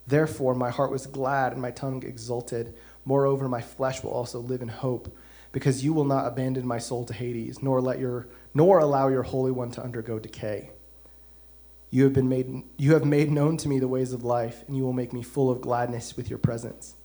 [0.06, 2.74] Therefore my heart was glad and my tongue exulted.
[3.06, 5.16] Moreover, my flesh will also live in hope,
[5.52, 9.24] because you will not abandon my soul to Hades, nor let your nor allow your
[9.24, 10.72] holy one to undergo decay.
[11.90, 14.76] You have been made you have made known to me the ways of life, and
[14.76, 16.96] you will make me full of gladness with your presence.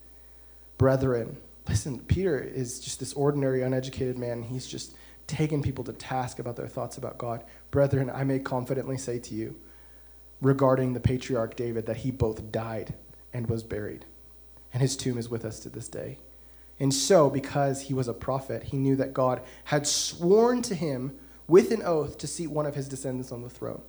[0.79, 1.37] Brethren,
[1.67, 4.41] listen, Peter is just this ordinary, uneducated man.
[4.41, 4.95] He's just
[5.27, 7.43] taken people to task about their thoughts about God.
[7.69, 9.55] Brethren, I may confidently say to you
[10.41, 12.95] regarding the patriarch David that he both died
[13.33, 14.05] and was buried
[14.73, 16.17] and his tomb is with us to this day.
[16.79, 21.17] And so, because he was a prophet, he knew that God had sworn to him
[21.47, 23.81] with an oath to seat one of his descendants on the throne.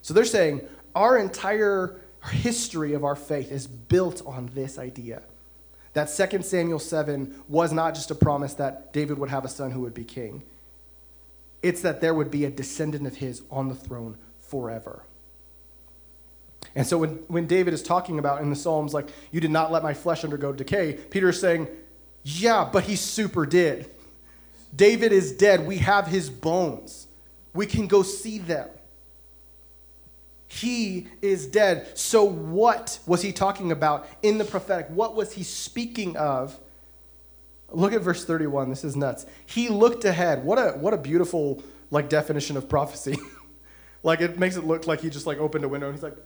[0.00, 2.00] So they're saying our entire
[2.32, 5.22] history of our faith is built on this idea.
[5.94, 9.70] That 2 Samuel 7 was not just a promise that David would have a son
[9.70, 10.42] who would be king,
[11.62, 15.04] it's that there would be a descendant of his on the throne forever.
[16.74, 19.70] And so when, when David is talking about in the Psalms, like, you did not
[19.70, 21.68] let my flesh undergo decay, Peter is saying,
[22.22, 23.90] yeah, but he super did.
[24.74, 25.66] David is dead.
[25.66, 27.06] We have his bones.
[27.52, 28.68] We can go see them.
[30.52, 31.96] He is dead.
[31.96, 34.88] So, what was he talking about in the prophetic?
[34.90, 36.58] What was he speaking of?
[37.70, 38.68] Look at verse 31.
[38.68, 39.24] This is nuts.
[39.46, 40.44] He looked ahead.
[40.44, 43.16] What a, what a beautiful like definition of prophecy.
[44.02, 46.16] like it makes it look like he just like opened a window and he's like,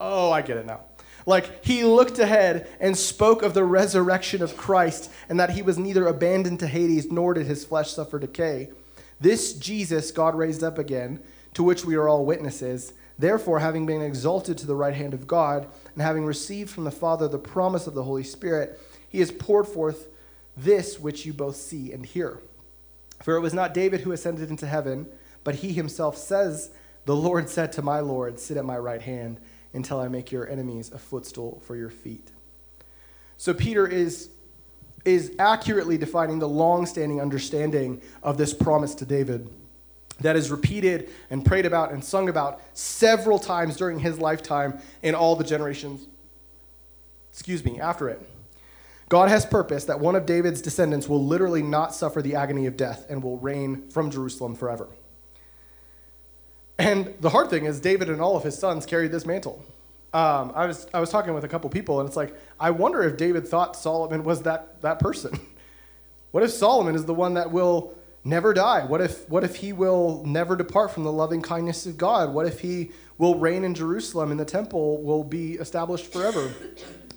[0.00, 0.80] Oh, I get it now.
[1.24, 5.78] Like he looked ahead and spoke of the resurrection of Christ and that he was
[5.78, 8.70] neither abandoned to Hades nor did his flesh suffer decay.
[9.20, 11.20] This Jesus God raised up again,
[11.54, 12.92] to which we are all witnesses.
[13.18, 16.90] Therefore, having been exalted to the right hand of God and having received from the
[16.90, 20.08] Father the promise of the Holy Spirit, he has poured forth
[20.56, 22.38] this which you both see and hear.
[23.22, 25.06] For it was not David who ascended into heaven,
[25.44, 26.70] but he himself says,
[27.06, 29.40] The Lord said to my Lord, Sit at my right hand
[29.72, 32.30] until I make your enemies a footstool for your feet.
[33.38, 34.28] So Peter is,
[35.04, 39.48] is accurately defining the long-standing understanding of this promise to David
[40.20, 45.14] that is repeated and prayed about and sung about several times during his lifetime in
[45.14, 46.06] all the generations,
[47.30, 48.20] excuse me, after it.
[49.08, 52.76] God has purpose that one of David's descendants will literally not suffer the agony of
[52.76, 54.88] death and will reign from Jerusalem forever.
[56.78, 59.64] And the hard thing is, David and all of his sons carried this mantle.
[60.12, 63.02] Um, I was I was talking with a couple people, and it's like I wonder
[63.02, 65.38] if David thought Solomon was that that person.
[66.32, 67.94] what if Solomon is the one that will
[68.26, 68.84] never die?
[68.84, 72.34] What if what if he will never depart from the loving kindness of God?
[72.34, 76.52] What if he will reign in Jerusalem and the temple will be established forever?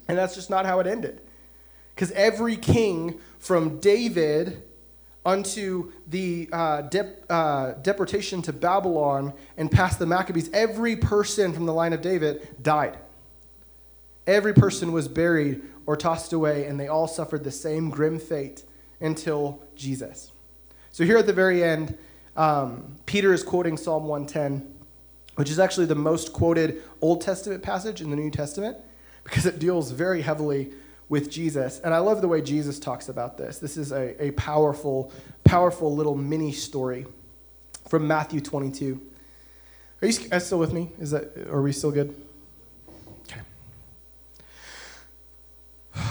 [0.07, 1.21] And that's just not how it ended.
[1.95, 4.63] Because every king from David
[5.25, 11.65] unto the uh, dep- uh, deportation to Babylon and past the Maccabees, every person from
[11.65, 12.97] the line of David died.
[14.25, 18.63] Every person was buried or tossed away, and they all suffered the same grim fate
[19.01, 20.31] until Jesus.
[20.99, 21.97] So, here at the very end,
[22.35, 24.69] um, Peter is quoting Psalm 110,
[25.35, 28.75] which is actually the most quoted Old Testament passage in the New Testament
[29.23, 30.73] because it deals very heavily
[31.07, 31.79] with Jesus.
[31.85, 33.59] And I love the way Jesus talks about this.
[33.59, 35.13] This is a, a powerful,
[35.45, 37.05] powerful little mini story
[37.87, 38.99] from Matthew 22.
[40.01, 40.89] Are you guys still with me?
[40.99, 42.13] Is that, are we still good?
[43.23, 43.39] Okay.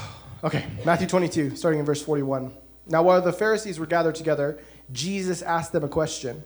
[0.44, 2.53] Okay, Matthew 22, starting in verse 41.
[2.88, 4.59] Now, while the Pharisees were gathered together,
[4.92, 6.44] Jesus asked them a question.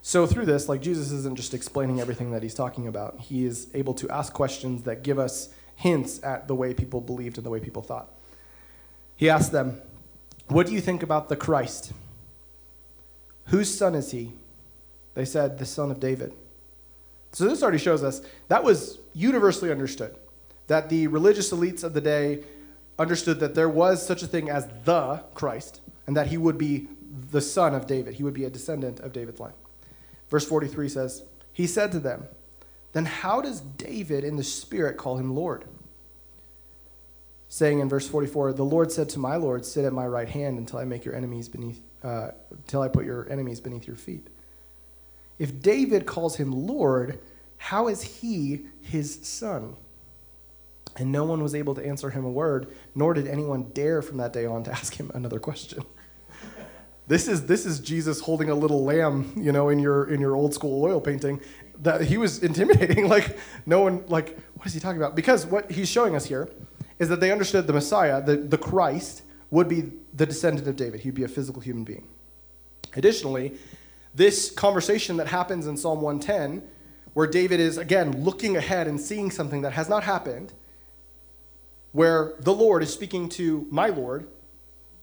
[0.00, 3.20] So through this, like Jesus isn't just explaining everything that he's talking about.
[3.20, 7.36] He is able to ask questions that give us hints at the way people believed
[7.36, 8.08] and the way people thought.
[9.16, 9.82] He asked them,
[10.48, 11.92] "What do you think about the Christ?
[13.46, 14.32] Whose son is he?"
[15.14, 16.32] They said, "The son of David."
[17.32, 20.16] So this already shows us that was universally understood
[20.68, 22.44] that the religious elites of the day
[22.98, 26.88] understood that there was such a thing as the Christ and that he would be
[27.30, 28.14] the son of David.
[28.14, 29.52] He would be a descendant of David's line.
[30.30, 32.24] Verse 43 says, He said to them,
[32.92, 35.66] Then how does David in the Spirit call him Lord?
[37.50, 40.56] Saying in verse 44, The Lord said to my Lord, Sit at my right hand
[40.56, 44.28] until I make your enemies beneath, uh, until I put your enemies beneath your feet.
[45.38, 47.18] If David calls him Lord,
[47.58, 49.76] how is he his son?
[50.96, 54.16] And no one was able to answer him a word, nor did anyone dare from
[54.16, 55.84] that day on to ask him another question.
[57.08, 60.36] This is this is Jesus holding a little lamb, you know, in your in your
[60.36, 61.40] old school oil painting.
[61.80, 63.08] That he was intimidating.
[63.08, 65.16] Like no one like what is he talking about?
[65.16, 66.50] Because what he's showing us here
[66.98, 71.00] is that they understood the Messiah, the, the Christ, would be the descendant of David.
[71.00, 72.06] He'd be a physical human being.
[72.94, 73.56] Additionally,
[74.14, 76.62] this conversation that happens in Psalm 110,
[77.14, 80.52] where David is again looking ahead and seeing something that has not happened,
[81.92, 84.28] where the Lord is speaking to my Lord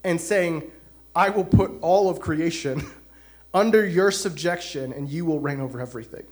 [0.04, 0.72] and saying,
[1.15, 2.86] I will put all of creation
[3.54, 6.25] under your subjection and you will reign over everything.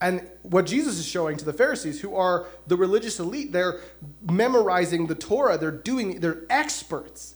[0.00, 3.80] And what Jesus is showing to the Pharisees, who are the religious elite, they're
[4.30, 7.34] memorizing the Torah, they're doing, they're experts.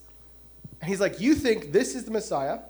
[0.80, 2.60] And he's like, You think this is the Messiah?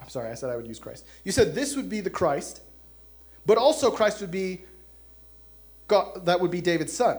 [0.00, 1.06] I'm sorry, I said I would use Christ.
[1.24, 2.60] You said this would be the Christ,
[3.46, 4.64] but also Christ would be
[5.88, 7.18] God, that would be David's son.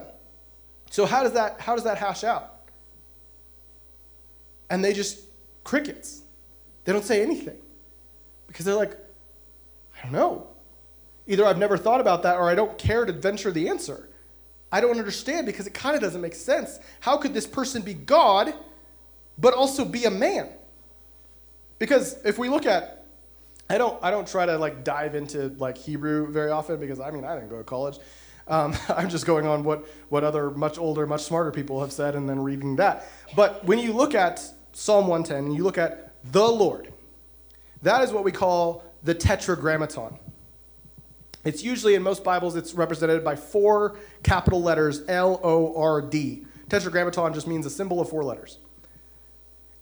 [0.91, 2.61] So how does that how does that hash out?
[4.69, 5.19] And they just
[5.65, 6.21] crickets.
[6.85, 7.57] They don't say anything
[8.47, 8.93] because they're like,
[9.97, 10.47] I don't know.
[11.27, 14.07] Either I've never thought about that or I don't care to venture the answer.
[14.71, 16.79] I don't understand because it kind of doesn't make sense.
[17.01, 18.53] How could this person be God
[19.37, 20.49] but also be a man?
[21.79, 23.05] Because if we look at
[23.69, 27.09] I don't I don't try to like dive into like Hebrew very often because I
[27.09, 27.97] mean I didn't go to college.
[28.47, 32.15] Um, I'm just going on what what other much older, much smarter people have said
[32.15, 33.07] and then reading that.
[33.35, 34.43] But when you look at
[34.77, 36.91] Psalm 110 and you look at the Lord,
[37.81, 40.19] that is what we call the tetragrammaton.
[41.45, 46.45] It's usually in most Bibles, it's represented by four capital letters L O R D.
[46.67, 48.59] Tetragrammaton just means a symbol of four letters.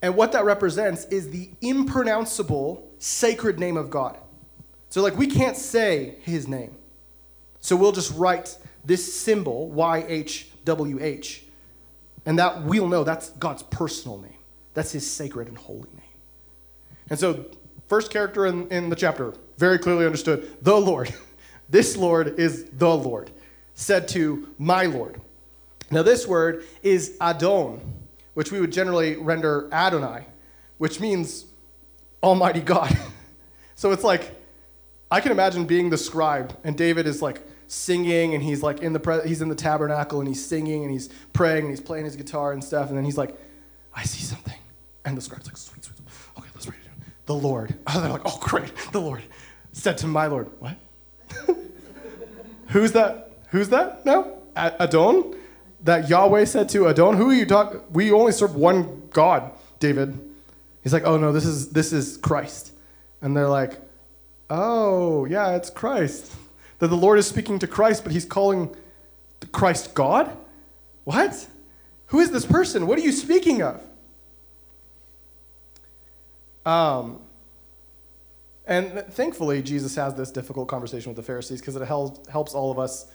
[0.04, 4.20] And what that represents is the impronounceable sacred name of God.
[4.90, 6.76] So, like, we can't say his name.
[7.62, 11.44] So, we'll just write this symbol, YHWH,
[12.28, 14.36] and that we'll know that's God's personal name.
[14.74, 16.02] That's his sacred and holy name.
[17.10, 17.46] And so,
[17.88, 21.14] first character in, in the chapter, very clearly understood the Lord.
[21.70, 23.32] this Lord is the Lord,
[23.74, 25.22] said to my Lord.
[25.92, 27.80] Now, this word is Adon,
[28.34, 30.26] which we would generally render Adonai,
[30.80, 31.46] which means
[32.24, 32.98] Almighty God.
[33.76, 34.32] so it's like,
[35.12, 38.94] I can imagine being the scribe, and David is like singing, and he's like in
[38.94, 42.06] the pre- he's in the tabernacle, and he's singing, and he's praying, and he's playing
[42.06, 43.38] his guitar and stuff, and then he's like,
[43.94, 44.58] I see something.
[45.06, 46.10] And the scribe's like, sweet, sweet, sweet.
[46.38, 46.86] Okay, let's read it.
[46.86, 47.12] Down.
[47.26, 47.76] The Lord.
[47.88, 48.72] Oh, they're like, oh, great.
[48.92, 49.22] The Lord
[49.74, 50.78] said to my Lord, what?
[52.68, 53.32] Who's that?
[53.50, 54.06] Who's that?
[54.06, 54.40] No?
[54.56, 55.36] Adon?
[55.82, 57.18] That Yahweh said to Adon?
[57.18, 57.82] Who are you talking?
[57.92, 60.18] We only serve one God, David.
[60.82, 62.72] He's like, oh no, this is this is Christ.
[63.22, 63.80] And they're like,
[64.50, 66.32] oh yeah, it's Christ.
[66.80, 68.76] That the Lord is speaking to Christ, but he's calling
[69.52, 70.36] Christ God?
[71.04, 71.48] What?
[72.08, 72.88] Who is this person?
[72.88, 73.82] What are you speaking of?
[76.66, 77.20] Um,
[78.66, 82.80] and thankfully, Jesus has this difficult conversation with the Pharisees because it helps all of
[82.80, 83.08] us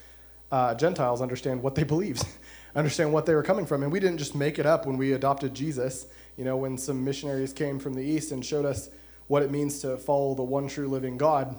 [0.51, 2.27] uh, Gentiles understand what they believed,
[2.75, 3.83] understand what they were coming from.
[3.83, 6.07] And we didn't just make it up when we adopted Jesus.
[6.37, 8.91] You know, when some missionaries came from the East and showed us
[9.27, 11.57] what it means to follow the one true living God,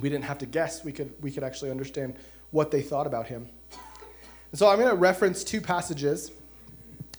[0.00, 0.84] we didn't have to guess.
[0.84, 2.16] We could, we could actually understand
[2.50, 3.48] what they thought about him.
[4.50, 6.32] And so I'm going to reference two passages.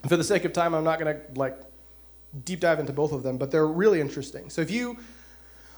[0.07, 1.57] For the sake of time, I'm not going to like
[2.45, 4.49] deep dive into both of them, but they're really interesting.
[4.49, 4.97] So if you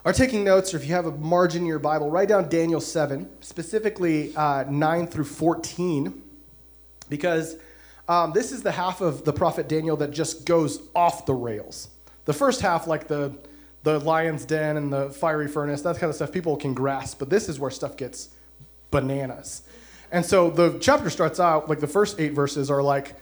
[0.05, 2.81] are taking notes or if you have a margin in your Bible, write down Daniel
[2.81, 6.21] 7, specifically uh, 9 through 14,
[7.09, 7.57] because
[8.07, 11.89] um, this is the half of the prophet Daniel that just goes off the rails.
[12.25, 13.37] The first half, like the,
[13.83, 17.29] the lion's den and the fiery furnace, that kind of stuff, people can grasp, but
[17.29, 18.29] this is where stuff gets
[18.91, 19.63] bananas.
[20.11, 23.15] And so the chapter starts out, like the first eight verses are like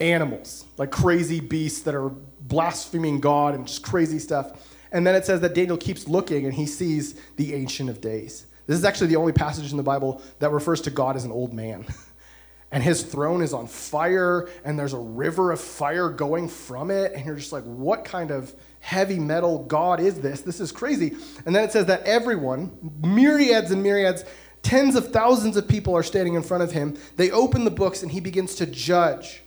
[0.00, 4.66] animals, like crazy beasts that are blaspheming God and just crazy stuff.
[4.92, 8.46] And then it says that Daniel keeps looking and he sees the Ancient of Days.
[8.66, 11.32] This is actually the only passage in the Bible that refers to God as an
[11.32, 11.86] old man.
[12.72, 17.12] and his throne is on fire, and there's a river of fire going from it.
[17.12, 20.42] And you're just like, what kind of heavy metal God is this?
[20.42, 21.16] This is crazy.
[21.44, 24.24] And then it says that everyone, myriads and myriads,
[24.62, 26.96] tens of thousands of people are standing in front of him.
[27.16, 29.42] They open the books, and he begins to judge.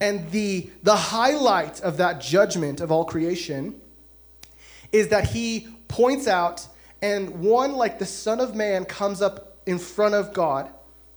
[0.00, 3.80] And the, the highlight of that judgment of all creation
[4.92, 6.66] is that he points out,
[7.02, 10.70] and one like the Son of Man comes up in front of God,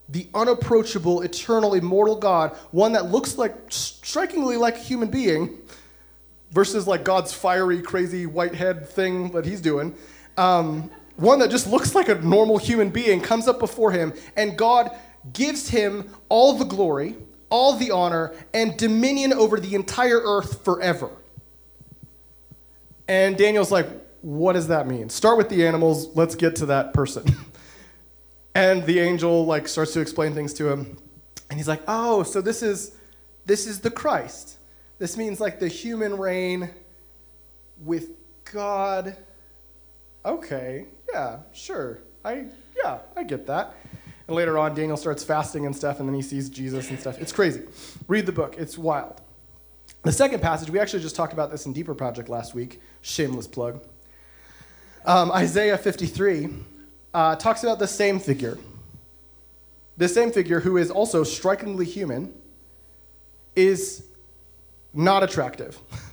[0.09, 5.59] the unapproachable, eternal, immortal God, one that looks like strikingly like a human being,
[6.51, 9.95] versus like God's fiery, crazy white head thing that he's doing.
[10.37, 14.57] Um, one that just looks like a normal human being comes up before him, and
[14.57, 14.91] God
[15.33, 17.15] gives him all the glory,
[17.51, 21.11] all the honor, and dominion over the entire earth forever.
[23.07, 23.87] And Daniel's like,
[24.21, 25.09] what does that mean?
[25.09, 27.25] Start with the animals, let's get to that person.
[28.55, 30.97] and the angel like starts to explain things to him.
[31.49, 32.95] And he's like, "Oh, so this is
[33.45, 34.57] this is the Christ.
[34.99, 36.69] This means like the human reign
[37.83, 38.09] with
[38.45, 39.17] God.
[40.25, 40.85] Okay.
[41.11, 41.99] Yeah, sure.
[42.23, 42.45] I
[42.75, 43.75] yeah, I get that."
[44.31, 47.19] And later on, Daniel starts fasting and stuff, and then he sees Jesus and stuff.
[47.19, 47.63] It's crazy.
[48.07, 49.19] Read the book, it's wild.
[50.03, 52.79] The second passage, we actually just talked about this in Deeper Project last week.
[53.01, 53.83] Shameless plug.
[55.03, 56.47] Um, Isaiah 53
[57.13, 58.57] uh, talks about the same figure.
[59.97, 62.33] The same figure, who is also strikingly human,
[63.53, 64.05] is
[64.93, 65.77] not attractive.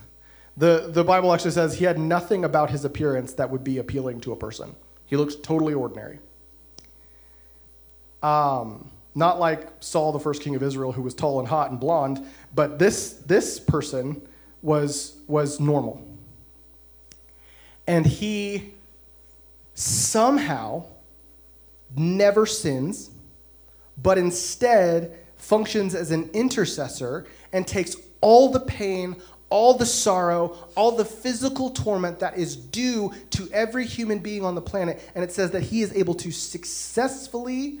[0.57, 4.19] The, the Bible actually says he had nothing about his appearance that would be appealing
[4.21, 4.75] to a person.
[5.05, 6.19] He looks totally ordinary.
[8.21, 11.79] Um, not like Saul, the first king of Israel, who was tall and hot and
[11.79, 14.21] blonde, but this, this person
[14.61, 16.05] was, was normal.
[17.87, 18.73] And he
[19.73, 20.85] somehow
[21.95, 23.09] never sins,
[24.01, 29.15] but instead functions as an intercessor and takes all the pain,
[29.49, 34.53] all the sorrow, all the physical torment that is due to every human being on
[34.53, 35.01] the planet.
[35.15, 37.79] And it says that he is able to successfully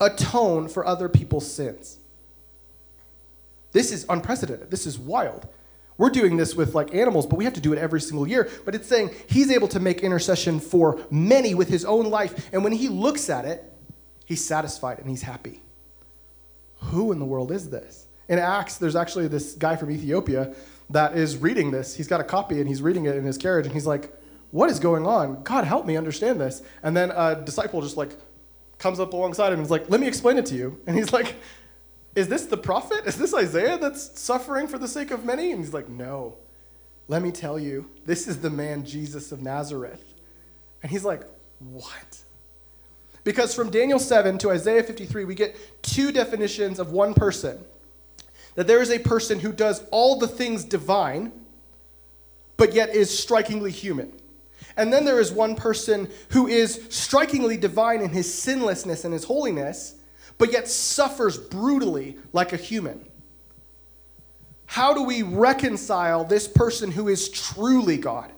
[0.00, 1.98] atone for other people's sins.
[3.72, 4.70] This is unprecedented.
[4.70, 5.46] This is wild.
[5.96, 8.48] We're doing this with like animals, but we have to do it every single year.
[8.64, 12.48] But it's saying he's able to make intercession for many with his own life.
[12.52, 13.70] And when he looks at it,
[14.24, 15.62] he's satisfied and he's happy.
[16.84, 18.06] Who in the world is this?
[18.28, 20.54] In Acts, there's actually this guy from Ethiopia
[20.88, 21.94] that is reading this.
[21.94, 24.10] He's got a copy and he's reading it in his carriage and he's like,
[24.52, 25.42] What is going on?
[25.42, 26.62] God, help me understand this.
[26.82, 28.16] And then a disciple just like
[28.80, 30.80] comes up alongside him and is like, Let me explain it to you.
[30.86, 31.36] And he's like,
[32.16, 33.06] Is this the prophet?
[33.06, 35.52] Is this Isaiah that's suffering for the sake of many?
[35.52, 36.36] And he's like, No.
[37.06, 40.14] Let me tell you, this is the man Jesus of Nazareth.
[40.82, 41.22] And he's like,
[41.60, 42.18] What?
[43.22, 47.62] Because from Daniel 7 to Isaiah 53, we get two definitions of one person
[48.54, 51.32] that there is a person who does all the things divine,
[52.56, 54.19] but yet is strikingly human.
[54.76, 59.24] And then there is one person who is strikingly divine in his sinlessness and his
[59.24, 59.96] holiness,
[60.38, 63.06] but yet suffers brutally like a human.
[64.66, 68.32] How do we reconcile this person who is truly God?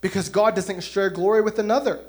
[0.00, 2.00] Because God doesn't share glory with another.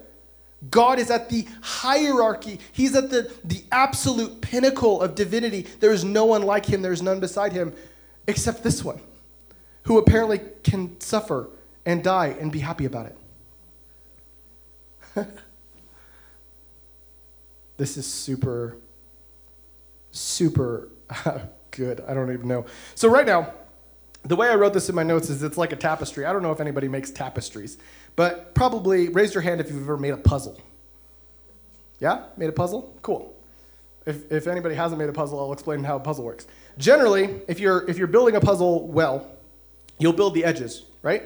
[0.71, 2.59] God is at the hierarchy.
[2.71, 5.67] He's at the, the absolute pinnacle of divinity.
[5.79, 7.73] There is no one like him, there is none beside him,
[8.27, 8.99] except this one,
[9.83, 11.49] who apparently can suffer
[11.85, 13.17] and die and be happy about it.
[17.77, 18.77] this is super,
[20.11, 20.89] super
[21.71, 22.03] good.
[22.07, 22.65] I don't even know.
[22.95, 23.53] So, right now,
[24.23, 26.25] the way I wrote this in my notes is it's like a tapestry.
[26.25, 27.77] I don't know if anybody makes tapestries,
[28.15, 30.59] but probably raise your hand if you've ever made a puzzle.
[31.99, 32.25] Yeah?
[32.35, 32.93] Made a puzzle?
[33.01, 33.33] Cool.
[34.05, 36.47] If, if anybody hasn't made a puzzle, I'll explain how a puzzle works.
[36.77, 39.27] Generally, if you're, if you're building a puzzle well,
[39.97, 41.23] you'll build the edges, right?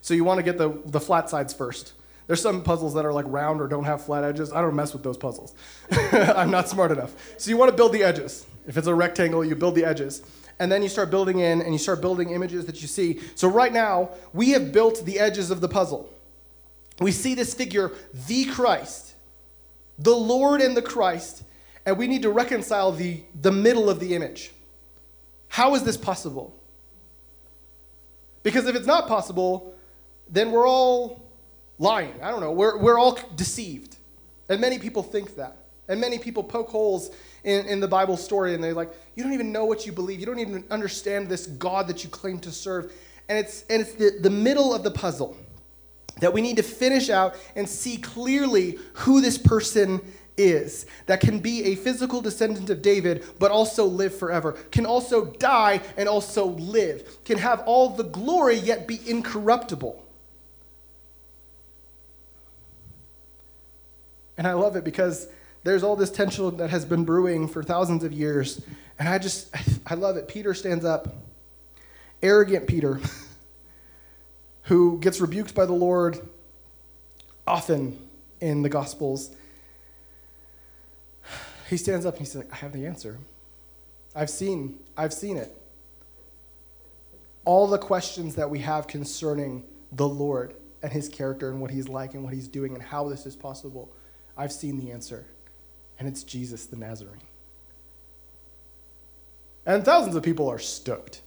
[0.00, 1.92] So you want to get the, the flat sides first.
[2.26, 4.52] There's some puzzles that are like round or don't have flat edges.
[4.52, 5.54] I don't mess with those puzzles.
[5.90, 7.14] I'm not smart enough.
[7.36, 8.46] So you want to build the edges.
[8.66, 10.22] If it's a rectangle, you build the edges.
[10.58, 13.20] And then you start building in and you start building images that you see.
[13.34, 16.08] So right now, we have built the edges of the puzzle.
[17.00, 17.90] We see this figure,
[18.28, 19.14] the Christ,
[19.98, 21.42] the Lord and the Christ,
[21.84, 24.52] and we need to reconcile the, the middle of the image.
[25.48, 26.54] How is this possible?
[28.42, 29.74] Because if it's not possible,
[30.28, 31.21] then we're all
[31.82, 32.14] lying.
[32.22, 32.52] I don't know.
[32.52, 33.96] We're, we're all deceived.
[34.48, 35.56] And many people think that.
[35.88, 37.10] And many people poke holes
[37.44, 40.20] in, in the Bible story and they're like, you don't even know what you believe.
[40.20, 42.92] You don't even understand this God that you claim to serve.
[43.28, 45.36] And it's, and it's the, the middle of the puzzle
[46.20, 50.00] that we need to finish out and see clearly who this person
[50.36, 55.24] is that can be a physical descendant of David, but also live forever, can also
[55.24, 60.01] die and also live, can have all the glory yet be incorruptible.
[64.42, 65.28] And I love it because
[65.62, 68.60] there's all this tension that has been brewing for thousands of years.
[68.98, 69.54] And I just,
[69.86, 70.26] I love it.
[70.26, 71.14] Peter stands up,
[72.22, 73.00] arrogant Peter,
[74.62, 76.18] who gets rebuked by the Lord
[77.46, 77.98] often
[78.40, 79.30] in the Gospels
[81.72, 83.18] he stands up and he's like, I have the answer.
[84.14, 85.56] I've seen, I've seen it.
[87.46, 91.88] All the questions that we have concerning the Lord and his character and what he's
[91.88, 93.90] like and what he's doing and how this is possible,
[94.36, 95.26] I've seen the answer.
[95.98, 97.20] And it's Jesus the Nazarene.
[99.64, 101.22] And thousands of people are stoked.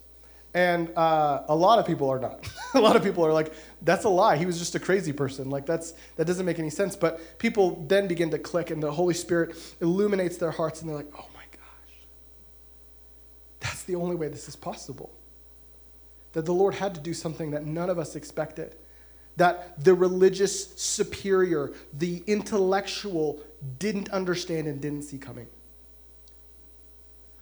[0.54, 2.50] And uh, a lot of people are not.
[2.74, 4.38] a lot of people are like, that's a lie.
[4.38, 5.50] He was just a crazy person.
[5.50, 6.96] Like, that's, that doesn't make any sense.
[6.96, 10.96] But people then begin to click, and the Holy Spirit illuminates their hearts, and they're
[10.96, 12.08] like, oh my gosh.
[13.60, 15.14] That's the only way this is possible.
[16.32, 18.76] That the Lord had to do something that none of us expected.
[19.38, 23.42] That the religious superior, the intellectual,
[23.80, 25.48] didn't understand and didn't see coming.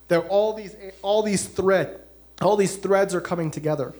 [0.08, 2.00] That all these, all these threads
[2.42, 3.94] all these threads are coming together.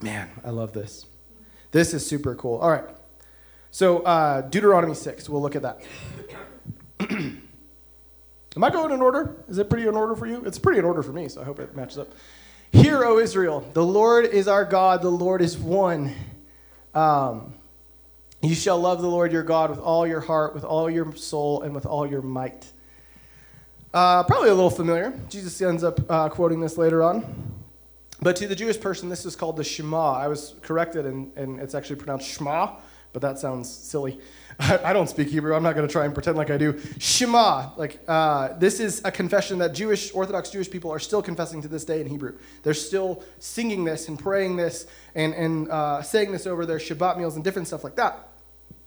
[0.00, 1.06] Man, I love this.
[1.70, 2.58] This is super cool.
[2.58, 2.84] All right.
[3.70, 5.80] So, uh, Deuteronomy 6, we'll look at that.
[7.10, 7.42] Am
[8.62, 9.36] I going in order?
[9.48, 10.42] Is it pretty in order for you?
[10.44, 12.08] It's pretty in order for me, so I hope it matches up.
[12.72, 16.14] Hear, O Israel, the Lord is our God, the Lord is one.
[16.94, 17.52] Um,
[18.40, 21.62] you shall love the Lord your God with all your heart, with all your soul,
[21.62, 22.66] and with all your might.
[23.92, 25.12] Uh, probably a little familiar.
[25.28, 27.52] Jesus ends up uh, quoting this later on.
[28.22, 30.14] But to the Jewish person, this is called the Shema.
[30.14, 32.76] I was corrected, and, and it's actually pronounced Shema,
[33.12, 34.18] but that sounds silly.
[34.60, 35.54] I don't speak Hebrew.
[35.54, 36.78] I'm not going to try and pretend like I do.
[36.98, 41.62] Shema, like uh, this is a confession that Jewish Orthodox Jewish people are still confessing
[41.62, 42.36] to this day in Hebrew.
[42.62, 47.18] They're still singing this and praying this and and uh, saying this over their Shabbat
[47.18, 48.28] meals and different stuff like that,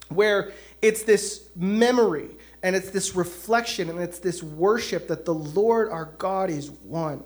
[0.09, 2.29] where it's this memory
[2.61, 7.23] and it's this reflection and it's this worship that the Lord our God is one.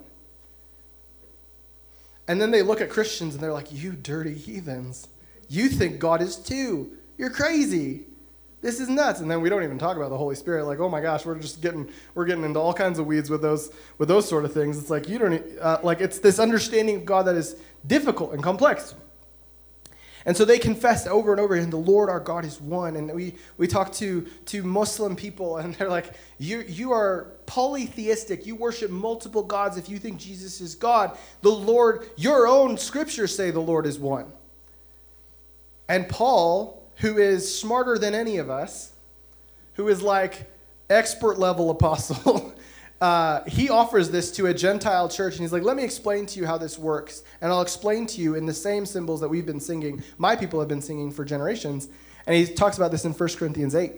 [2.28, 5.08] And then they look at Christians and they're like, You dirty heathens.
[5.50, 6.92] You think God is two.
[7.18, 8.06] You're crazy.
[8.62, 9.22] This is nuts.
[9.22, 10.66] And then we don't even talk about the Holy Spirit.
[10.66, 13.42] Like, oh my gosh, we're just getting we're getting into all kinds of weeds with
[13.42, 14.78] those with those sort of things.
[14.78, 17.56] It's like you don't uh, like it's this understanding of God that is
[17.88, 18.96] difficult and complex.
[20.26, 22.98] And so they confess over and over again, the Lord our God is one.
[22.98, 28.46] And we, we talk to, to Muslim people, and they're like, you, you are polytheistic.
[28.46, 31.18] You worship multiple gods if you think Jesus is God.
[31.42, 34.32] The Lord, your own scriptures say the Lord is one.
[35.88, 38.92] And Paul, who is smarter than any of us,
[39.74, 40.50] who is like
[40.90, 42.54] expert level apostle,
[43.02, 46.40] uh, he offers this to a Gentile church, and he's like, Let me explain to
[46.40, 47.24] you how this works.
[47.42, 50.60] And I'll explain to you in the same symbols that we've been singing, my people
[50.60, 51.90] have been singing for generations.
[52.28, 53.94] And he talks about this in 1 Corinthians 8.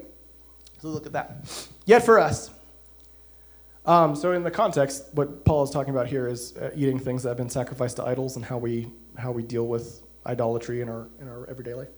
[0.82, 1.68] So look at that.
[1.86, 2.50] Yet for us,
[3.86, 7.24] um, so in the context, what Paul is talking about here is uh, eating things
[7.24, 8.88] that have been sacrificed to idols and how we,
[9.18, 11.90] how we deal with idolatry in our, in our everyday life.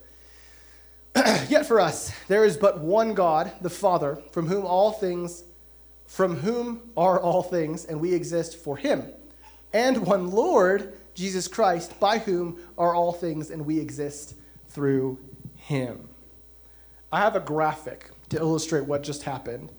[1.49, 5.43] Yet for us, there is but one God, the Father, from whom all things
[6.13, 9.03] from whom are all things, and we exist for him,
[9.73, 14.35] and one Lord, Jesus Christ, by whom are all things, and we exist
[14.69, 15.17] through
[15.55, 16.07] him.
[17.11, 19.71] I have a graphic to illustrate what just happened.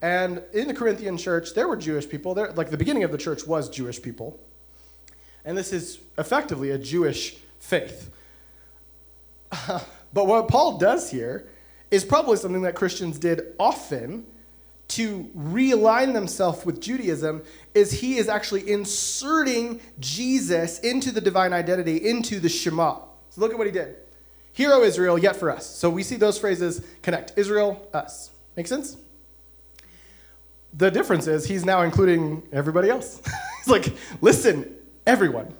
[0.00, 2.34] And in the Corinthian church, there were Jewish people.
[2.34, 4.40] There, like the beginning of the church was Jewish people.
[5.44, 8.10] And this is effectively a Jewish faith.
[10.12, 11.48] but what Paul does here
[11.90, 14.26] is probably something that Christians did often
[14.88, 17.42] to realign themselves with Judaism
[17.74, 22.98] is he is actually inserting Jesus into the divine identity, into the Shema.
[23.30, 23.96] So look at what he did.
[24.52, 25.66] Hear, O Israel, yet for us.
[25.66, 27.32] So we see those phrases connect.
[27.36, 28.30] Israel, us.
[28.54, 28.98] Make sense?
[30.74, 33.22] The difference is he's now including everybody else.
[33.58, 34.74] he's like, listen,
[35.06, 35.54] everyone.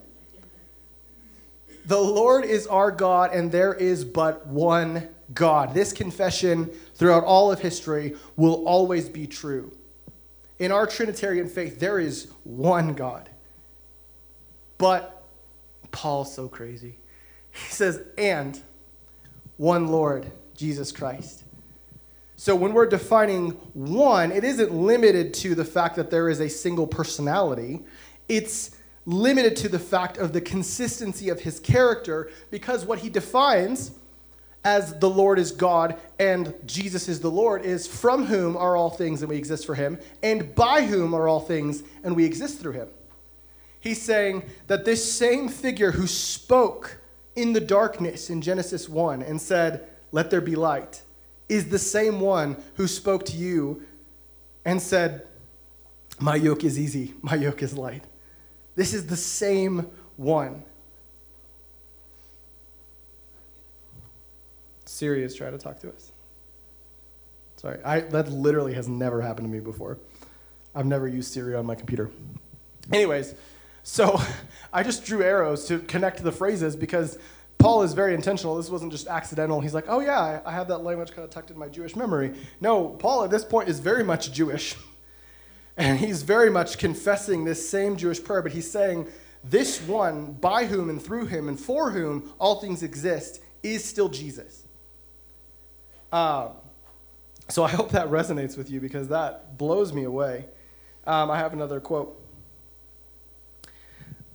[1.84, 5.74] The Lord is our God, and there is but one God.
[5.74, 9.72] This confession throughout all of history will always be true.
[10.58, 13.28] In our Trinitarian faith, there is one God.
[14.78, 15.24] But
[15.90, 16.98] Paul's so crazy.
[17.50, 18.60] He says, and
[19.56, 21.44] one Lord, Jesus Christ.
[22.36, 26.48] So when we're defining one, it isn't limited to the fact that there is a
[26.48, 27.84] single personality.
[28.28, 28.72] It's
[29.04, 33.92] limited to the fact of the consistency of his character because what he defines
[34.64, 38.90] as the Lord is God and Jesus is the Lord is from whom are all
[38.90, 42.60] things and we exist for him, and by whom are all things and we exist
[42.60, 42.88] through him.
[43.80, 46.98] He's saying that this same figure who spoke
[47.34, 51.02] in the darkness in Genesis 1 and said, Let there be light,
[51.48, 53.82] is the same one who spoke to you
[54.64, 55.26] and said,
[56.20, 58.04] My yoke is easy, my yoke is light.
[58.74, 60.64] This is the same one.
[64.84, 66.12] Siri is trying to talk to us.
[67.56, 69.98] Sorry, I, that literally has never happened to me before.
[70.74, 72.10] I've never used Siri on my computer.
[72.92, 73.34] Anyways,
[73.82, 74.20] so
[74.72, 77.18] I just drew arrows to connect the phrases because
[77.58, 78.56] Paul is very intentional.
[78.56, 79.60] This wasn't just accidental.
[79.60, 82.34] He's like, oh, yeah, I have that language kind of tucked in my Jewish memory.
[82.60, 84.76] No, Paul at this point is very much Jewish.
[85.76, 89.08] And he's very much confessing this same Jewish prayer, but he's saying,
[89.44, 94.08] this one, by whom and through him and for whom all things exist, is still
[94.08, 94.64] Jesus.
[96.12, 96.50] Um,
[97.48, 100.46] so I hope that resonates with you because that blows me away.
[101.06, 102.18] Um, I have another quote.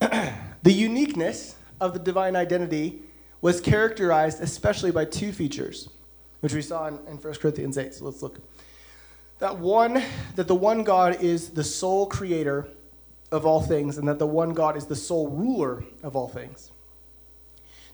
[0.00, 3.00] the uniqueness of the divine identity
[3.40, 5.88] was characterized especially by two features,
[6.40, 7.94] which we saw in, in 1 Corinthians 8.
[7.94, 8.38] So let's look.
[9.38, 10.02] That one,
[10.34, 12.68] that the one God is the sole creator
[13.30, 16.70] of all things, and that the one God is the sole ruler of all things.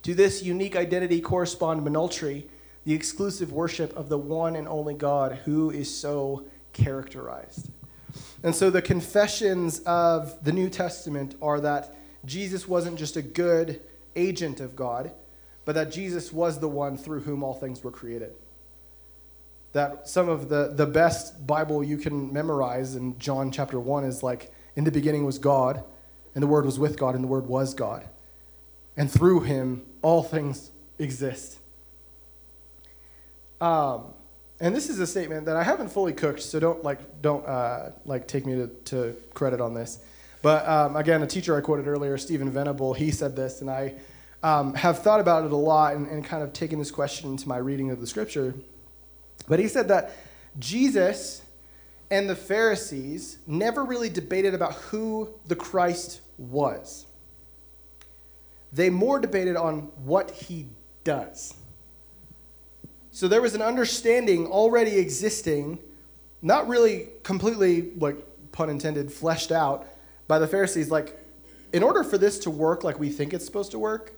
[0.04, 2.44] To this unique identity correspond monolatry,
[2.84, 7.70] the exclusive worship of the one and only God who is so characterized.
[8.42, 13.80] And so the confessions of the New Testament are that Jesus wasn't just a good
[14.16, 15.12] agent of God,
[15.64, 18.34] but that Jesus was the one through whom all things were created.
[19.74, 24.22] That some of the, the best Bible you can memorize in John chapter 1 is
[24.22, 25.84] like, in the beginning was God,
[26.34, 28.08] and the Word was with God, and the Word was God.
[28.96, 31.58] And through him, all things exist.
[33.60, 34.14] Um,
[34.60, 37.90] and this is a statement that I haven't fully cooked, so don't like don't uh,
[38.04, 39.98] like take me to, to credit on this.
[40.42, 43.94] But um, again, a teacher I quoted earlier, Stephen Venable, he said this, and I
[44.42, 47.48] um, have thought about it a lot and, and kind of taken this question into
[47.48, 48.54] my reading of the scripture.
[49.46, 50.12] But he said that
[50.58, 51.42] Jesus
[52.10, 57.06] and the Pharisees never really debated about who the Christ was.
[58.72, 60.66] They more debated on what he
[61.04, 61.54] does.
[63.10, 65.78] So there was an understanding already existing,
[66.42, 68.16] not really completely, like,
[68.50, 69.86] pun intended, fleshed out
[70.26, 70.90] by the Pharisees.
[70.90, 71.16] Like,
[71.72, 74.14] in order for this to work like we think it's supposed to work,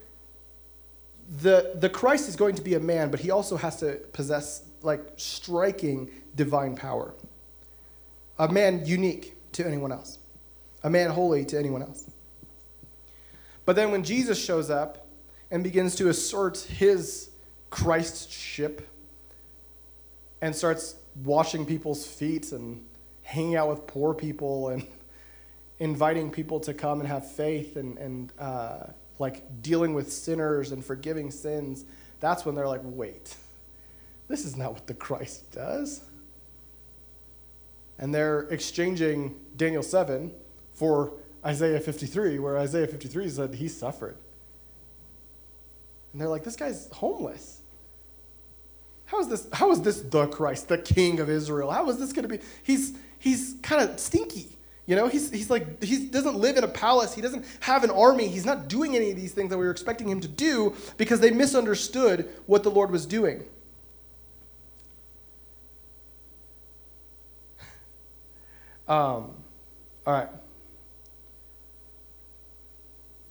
[1.43, 4.63] the, the Christ is going to be a man, but he also has to possess,
[4.83, 7.15] like, striking divine power.
[8.39, 10.19] A man unique to anyone else,
[10.83, 12.11] a man holy to anyone else.
[13.65, 15.07] But then when Jesus shows up
[15.51, 17.31] and begins to assert his
[17.71, 18.83] Christship
[20.41, 22.85] and starts washing people's feet and
[23.23, 24.87] hanging out with poor people and
[25.79, 28.85] inviting people to come and have faith and, and uh,
[29.19, 31.85] like dealing with sinners and forgiving sins,
[32.21, 33.37] that's when they're like, wait,
[34.29, 36.03] this is not what the Christ does.
[37.99, 40.33] And they're exchanging Daniel 7
[40.75, 41.15] for
[41.45, 44.17] Isaiah 53, where Isaiah 53 said he suffered.
[46.13, 47.61] And they're like, this guy's homeless.
[49.07, 51.71] How is this, how is this the Christ, the King of Israel?
[51.71, 52.43] How is this going to be?
[52.65, 54.57] He's, he's kind of stinky.
[54.87, 57.15] You know, he's, he's like, he doesn't live in a palace.
[57.15, 58.29] He doesn't have an army.
[58.29, 61.21] He's not doing any of these things that we were expecting him to do because
[61.21, 63.45] they misunderstood what the Lord was doing.
[68.89, 69.35] Um,
[70.07, 70.29] all right.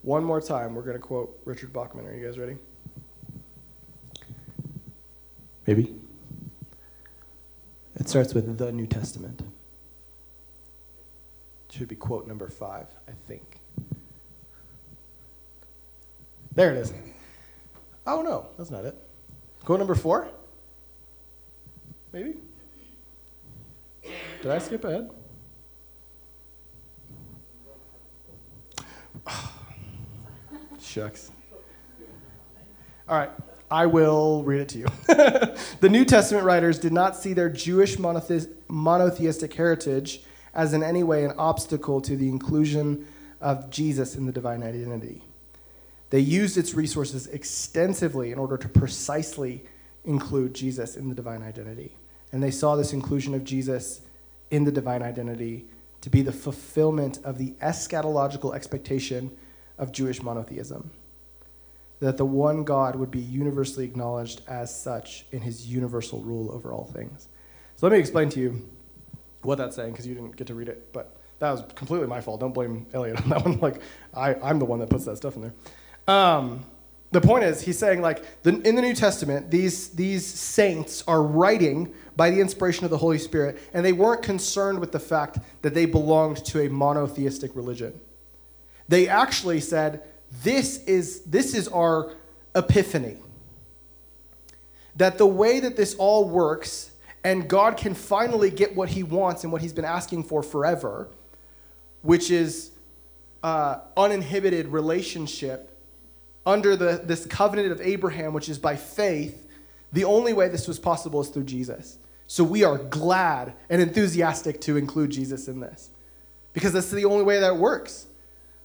[0.01, 2.06] One more time, we're going to quote Richard Bauckham.
[2.06, 2.58] Are you guys ready?
[5.66, 5.95] Maybe.
[7.95, 9.41] It starts with the New Testament.
[11.70, 13.60] It Should be quote number five, I think.
[16.53, 16.93] There it is.
[18.06, 18.95] Oh no, that's not it.
[19.64, 20.30] Quote number four?
[22.14, 22.36] Maybe?
[24.41, 25.10] Did I skip ahead?
[30.80, 31.32] Shucks.
[33.07, 33.32] All right.
[33.69, 34.86] I will read it to you.
[35.80, 40.21] the New Testament writers did not see their Jewish monotheistic heritage
[40.53, 43.07] as in any way an obstacle to the inclusion
[43.41, 45.23] of Jesus in the divine identity.
[46.11, 49.65] They used its resources extensively in order to precisely
[50.05, 51.97] include Jesus in the divine identity.
[52.32, 54.01] And they saw this inclusion of Jesus
[54.51, 55.67] in the divine identity
[56.06, 59.36] to be the fulfillment of the eschatological expectation
[59.80, 60.91] of Jewish monotheism.
[61.99, 66.72] That the one God would be universally acknowledged as such in his universal rule over
[66.72, 67.28] all things.
[67.76, 68.70] So let me explain to you
[69.41, 72.22] what that's saying because you didn't get to read it, but that was completely my
[72.22, 72.39] fault.
[72.39, 73.60] Don't blame Elliot on that one.
[73.60, 73.82] Like,
[74.14, 75.53] I, I'm the one that puts that stuff in there.
[76.08, 76.66] Um,
[77.16, 81.24] the point is, he's saying, like, the, in the New Testament, these, these saints are
[81.24, 85.39] writing by the inspiration of the Holy Spirit, and they weren't concerned with the fact
[85.61, 87.97] that they belonged to a monotheistic religion.
[88.89, 90.03] They actually said,
[90.43, 92.11] this is, this is our
[92.53, 93.16] epiphany.
[94.97, 96.91] That the way that this all works,
[97.24, 101.07] and God can finally get what he wants and what he's been asking for forever,
[102.01, 102.72] which is
[103.41, 105.72] uh, uninhibited relationship
[106.46, 109.48] under the, this covenant of Abraham, which is by faith,
[109.91, 111.98] the only way this was possible is through Jesus.
[112.28, 115.91] So we are glad and enthusiastic to include Jesus in this
[116.54, 118.08] because that's the only way that works.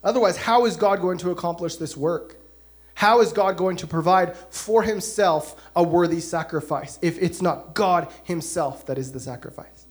[0.02, 2.36] Otherwise, how is God going to accomplish this work?
[2.94, 8.08] How is God going to provide for himself a worthy sacrifice if it's not God
[8.24, 9.86] himself that is the sacrifice?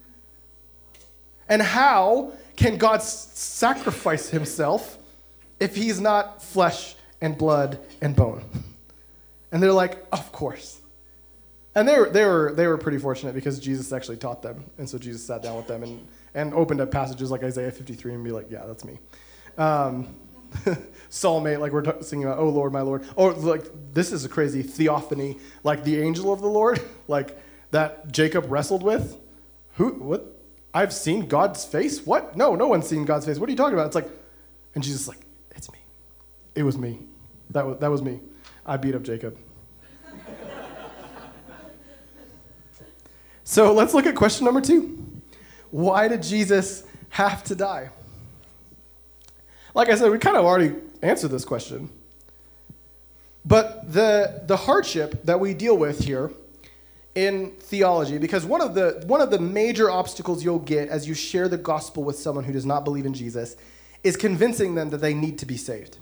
[1.47, 4.97] And how can God sacrifice himself
[5.59, 8.43] if he's not flesh and blood and bone?
[9.51, 10.79] And they're like, Of course.
[11.75, 14.65] And they were, they, were, they were pretty fortunate because Jesus actually taught them.
[14.77, 18.13] And so Jesus sat down with them and, and opened up passages like Isaiah 53
[18.13, 18.99] and be like, Yeah, that's me.
[19.57, 20.15] Um,
[21.09, 23.05] soulmate, like we're t- singing about, oh Lord, my Lord.
[23.15, 27.37] Or like, this is a crazy theophany, like the angel of the Lord, like
[27.71, 29.17] that Jacob wrestled with.
[29.75, 30.35] Who, what?
[30.73, 32.05] I've seen God's face?
[32.05, 32.35] What?
[32.37, 33.39] No, no one's seen God's face.
[33.39, 33.87] What are you talking about?
[33.87, 34.09] It's like,
[34.75, 35.19] and Jesus like,
[35.51, 35.79] it's me.
[36.55, 36.99] It was me.
[37.51, 38.19] That was, that was me.
[38.65, 39.37] I beat up Jacob.
[43.43, 45.05] so let's look at question number two.
[45.71, 47.89] Why did Jesus have to die?
[49.73, 51.89] Like I said, we kind of already answered this question.
[53.45, 56.31] But the, the hardship that we deal with here
[57.15, 61.13] in theology because one of the one of the major obstacles you'll get as you
[61.15, 63.55] share the gospel with someone who does not believe in Jesus
[64.03, 65.97] is convincing them that they need to be saved.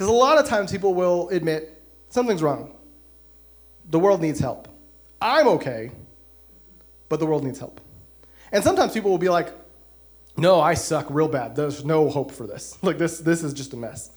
[0.00, 1.78] Because a lot of times people will admit
[2.08, 2.74] something's wrong.
[3.90, 4.66] The world needs help.
[5.20, 5.90] I'm okay,
[7.10, 7.82] but the world needs help.
[8.50, 9.52] And sometimes people will be like,
[10.38, 11.54] "No, I suck real bad.
[11.54, 12.78] There's no hope for this.
[12.82, 14.10] Like this this is just a mess."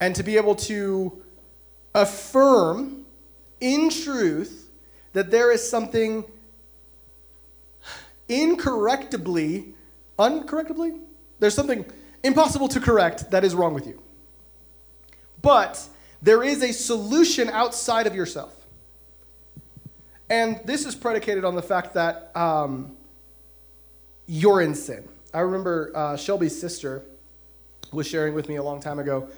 [0.00, 1.20] And to be able to
[1.92, 3.06] affirm
[3.58, 4.70] in truth
[5.14, 6.24] that there is something
[8.28, 9.72] incorrectably,
[10.16, 11.00] uncorrectably,
[11.40, 11.84] there's something
[12.22, 14.00] impossible to correct that is wrong with you.
[15.42, 15.86] But
[16.22, 18.54] there is a solution outside of yourself.
[20.28, 22.96] And this is predicated on the fact that um,
[24.26, 25.08] you're in sin.
[25.34, 27.02] I remember uh, Shelby's sister
[27.92, 29.28] was sharing with me a long time ago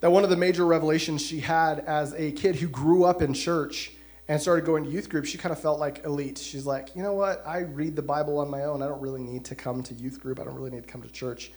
[0.00, 3.32] that one of the major revelations she had as a kid who grew up in
[3.32, 3.92] church
[4.28, 6.36] and started going to youth group, she kind of felt like elite.
[6.36, 7.42] She's like, you know what?
[7.46, 8.82] I read the Bible on my own.
[8.82, 10.38] I don't really need to come to youth group.
[10.38, 11.50] I don't really need to come to church.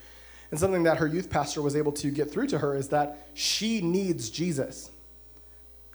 [0.51, 3.29] And something that her youth pastor was able to get through to her is that
[3.33, 4.91] she needs Jesus.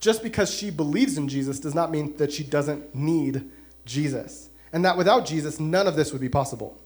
[0.01, 3.51] Just because she believes in Jesus does not mean that she doesn't need
[3.85, 4.49] Jesus.
[4.73, 6.81] And that without Jesus, none of this would be possible.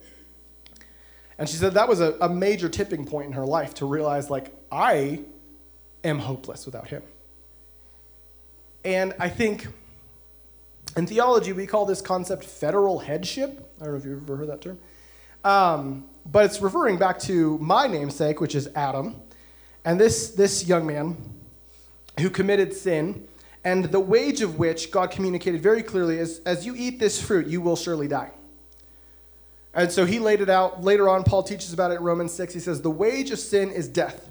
[1.37, 4.29] And she said that was a, a major tipping point in her life to realize,
[4.29, 5.21] like, I
[6.03, 7.03] am hopeless without him.
[8.83, 9.67] And I think
[10.97, 13.71] in theology, we call this concept federal headship.
[13.79, 14.79] I don't know if you've ever heard that term.
[15.43, 19.15] Um, but it's referring back to my namesake, which is Adam,
[19.83, 21.17] and this, this young man
[22.19, 23.27] who committed sin,
[23.63, 27.47] and the wage of which God communicated very clearly is as you eat this fruit,
[27.47, 28.31] you will surely die.
[29.73, 30.83] And so he laid it out.
[30.83, 32.53] Later on, Paul teaches about it in Romans 6.
[32.53, 34.29] He says, The wage of sin is death.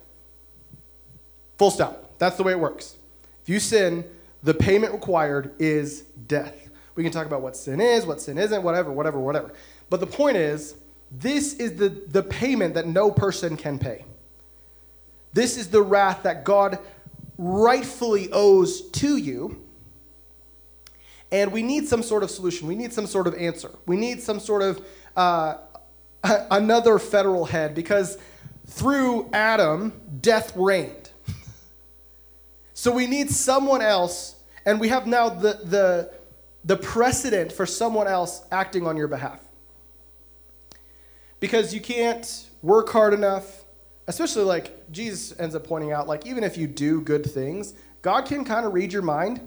[1.59, 2.19] Full stop.
[2.19, 2.97] That's the way it works.
[3.43, 4.05] If you sin,
[4.43, 6.69] the payment required is death.
[6.95, 9.53] We can talk about what sin is, what sin isn't, whatever, whatever, whatever.
[9.89, 10.75] But the point is,
[11.11, 14.05] this is the, the payment that no person can pay.
[15.33, 16.79] This is the wrath that God
[17.39, 19.65] rightfully owes to you.
[21.33, 22.67] And we need some sort of solution.
[22.69, 23.71] We need some sort of answer.
[23.87, 24.85] We need some sort of
[25.17, 25.59] uh,
[26.51, 28.19] another federal head because
[28.67, 31.11] through Adam, death reigned.
[32.73, 36.15] So we need someone else, and we have now the, the,
[36.65, 39.39] the precedent for someone else acting on your behalf.
[41.41, 43.65] Because you can't work hard enough,
[44.07, 48.27] especially like Jesus ends up pointing out, like even if you do good things, God
[48.27, 49.47] can kind of read your mind.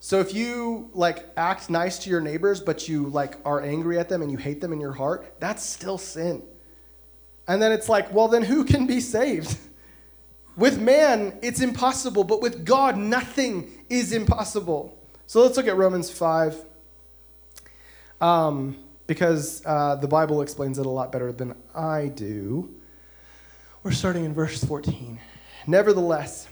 [0.00, 4.10] So if you like act nice to your neighbors, but you like are angry at
[4.10, 6.42] them and you hate them in your heart, that's still sin.
[7.48, 9.56] And then it's like, well, then who can be saved?
[10.56, 14.96] With man, it's impossible, but with God, nothing is impossible.
[15.26, 16.64] So let's look at Romans 5,
[18.20, 18.76] um,
[19.06, 22.74] because uh, the Bible explains it a lot better than I do.
[23.82, 25.20] We're starting in verse 14.
[25.66, 26.48] Nevertheless,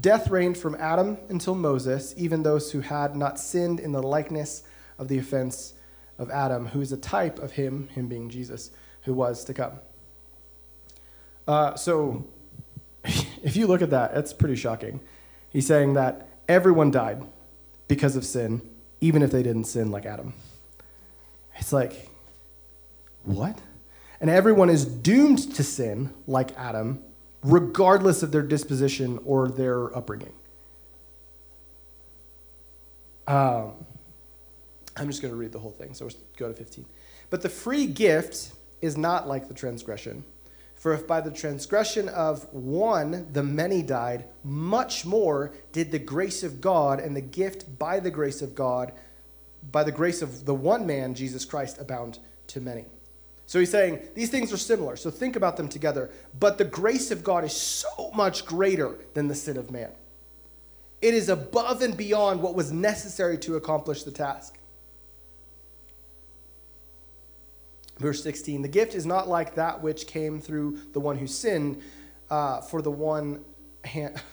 [0.00, 4.64] death reigned from Adam until Moses, even those who had not sinned in the likeness
[4.98, 5.74] of the offense
[6.18, 8.70] of Adam, who is a type of him, him being Jesus,
[9.02, 9.72] who was to come.
[11.46, 12.26] Uh, so,
[13.04, 15.00] if you look at that, it's pretty shocking.
[15.50, 17.24] He's saying that everyone died
[17.88, 18.62] because of sin,
[19.00, 20.34] even if they didn't sin like Adam.
[21.58, 22.10] It's like,
[23.24, 23.58] what?
[24.20, 27.02] And everyone is doomed to sin like Adam,
[27.42, 30.32] regardless of their disposition or their upbringing.
[33.26, 33.72] Um,
[34.96, 36.86] I'm just going to read the whole thing, so let's go to 15.
[37.28, 40.24] But the free gift is not like the transgression.
[40.74, 46.42] For if by the transgression of one the many died, much more did the grace
[46.42, 48.92] of God and the gift by the grace of God,
[49.70, 52.84] by the grace of the one man, Jesus Christ, abound to many.
[53.46, 56.10] So he's saying these things are similar, so think about them together.
[56.38, 59.92] But the grace of God is so much greater than the sin of man.
[61.00, 64.58] It is above and beyond what was necessary to accomplish the task.
[67.98, 71.82] Verse 16 The gift is not like that which came through the one who sinned,
[72.30, 73.44] uh, for the one
[73.84, 74.20] hand.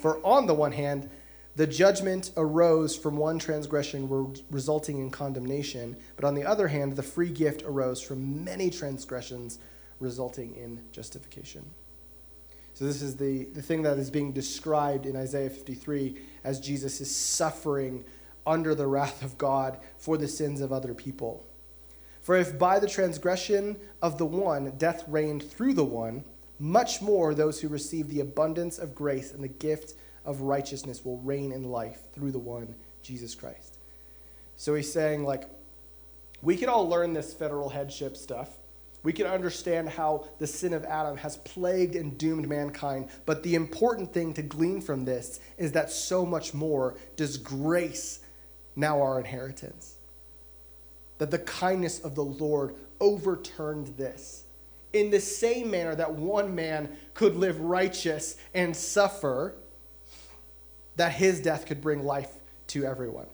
[0.00, 1.10] For on the one hand,
[1.58, 5.96] the judgment arose from one transgression, resulting in condemnation.
[6.14, 9.58] But on the other hand, the free gift arose from many transgressions,
[9.98, 11.68] resulting in justification.
[12.74, 17.00] So, this is the, the thing that is being described in Isaiah 53 as Jesus
[17.00, 18.04] is suffering
[18.46, 21.44] under the wrath of God for the sins of other people.
[22.20, 26.22] For if by the transgression of the one death reigned through the one,
[26.60, 29.94] much more those who receive the abundance of grace and the gift
[30.24, 33.78] of righteousness will reign in life through the one, Jesus Christ.
[34.56, 35.44] So he's saying, like,
[36.42, 38.50] we can all learn this federal headship stuff.
[39.02, 43.08] We can understand how the sin of Adam has plagued and doomed mankind.
[43.26, 48.20] But the important thing to glean from this is that so much more does grace
[48.76, 49.94] now our inheritance.
[51.18, 54.44] That the kindness of the Lord overturned this.
[54.92, 59.54] In the same manner that one man could live righteous and suffer,
[60.98, 62.30] that his death could bring life
[62.68, 63.26] to everyone.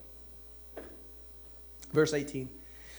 [1.92, 2.48] Verse 18.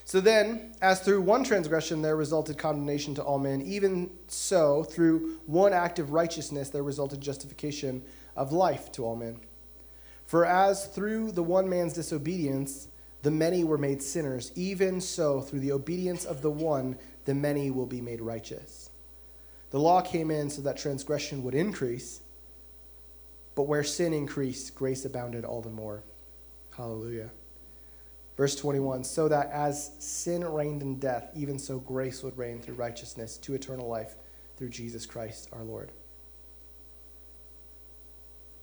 [0.03, 5.39] So then, as through one transgression there resulted condemnation to all men, even so, through
[5.45, 8.03] one act of righteousness there resulted justification
[8.36, 9.39] of life to all men.
[10.26, 12.88] For as through the one man's disobedience
[13.22, 16.95] the many were made sinners, even so, through the obedience of the one,
[17.26, 18.91] the many will be made righteous.
[19.72, 22.22] The law came in so that transgression would increase.
[23.56, 26.03] But where sin increased, grace abounded all the more.
[26.76, 27.30] Hallelujah.
[28.38, 32.76] Verse 21 So that as sin reigned in death, even so grace would reign through
[32.76, 34.16] righteousness to eternal life
[34.58, 35.91] through Jesus Christ our Lord.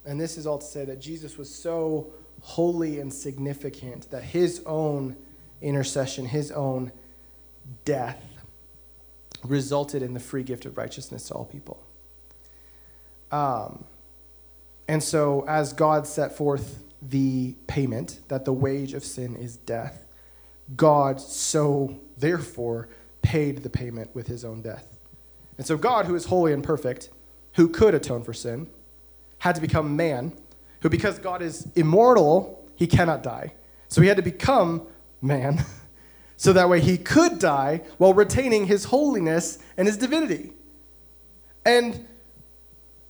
[0.05, 4.63] And this is all to say that Jesus was so holy and significant that his
[4.67, 5.17] own
[5.61, 6.91] intercession, his own
[7.85, 8.21] death,
[9.45, 11.83] resulted in the free gift of righteousness to all people.
[13.31, 13.85] Um,
[14.93, 20.07] and so, as God set forth the payment, that the wage of sin is death,
[20.77, 22.91] God so therefore
[23.23, 24.99] paid the payment with his own death.
[25.57, 27.09] And so, God, who is holy and perfect,
[27.55, 28.69] who could atone for sin,
[29.39, 30.37] had to become man,
[30.83, 33.55] who, because God is immortal, he cannot die.
[33.89, 34.87] So, he had to become
[35.23, 35.65] man,
[36.37, 40.53] so that way he could die while retaining his holiness and his divinity.
[41.65, 42.07] And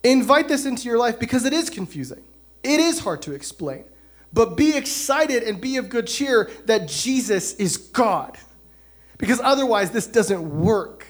[0.05, 2.23] Invite this into your life because it is confusing.
[2.63, 3.85] It is hard to explain.
[4.33, 8.39] But be excited and be of good cheer that Jesus is God.
[9.19, 11.07] Because otherwise, this doesn't work.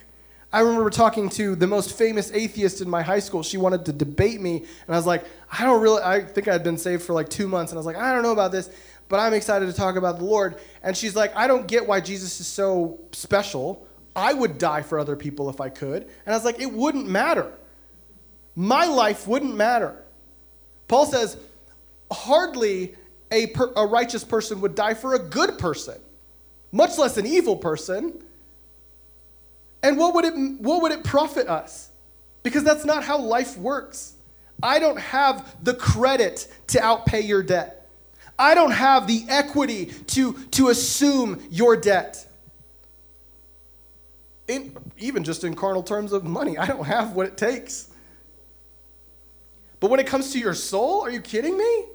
[0.53, 3.43] I remember talking to the most famous atheist in my high school.
[3.43, 6.63] She wanted to debate me, and I was like, I don't really, I think I'd
[6.63, 8.69] been saved for like two months, and I was like, I don't know about this,
[9.09, 10.57] but I'm excited to talk about the Lord.
[10.83, 13.87] And she's like, I don't get why Jesus is so special.
[14.15, 16.03] I would die for other people if I could.
[16.03, 17.51] And I was like, it wouldn't matter
[18.55, 19.97] my life wouldn't matter.
[20.89, 21.37] Paul says,
[22.11, 22.95] hardly
[23.31, 25.99] a, per, a righteous person would die for a good person,
[26.71, 28.23] much less an evil person.
[29.83, 31.89] And what would it, what would it profit us?
[32.43, 34.15] Because that's not how life works.
[34.63, 37.89] I don't have the credit to outpay your debt.
[38.39, 42.27] I don't have the equity to, to assume your debt.
[44.49, 47.89] In, even just in carnal terms of money, I don't have what it takes.
[49.83, 51.87] But when it comes to your soul, are you kidding me?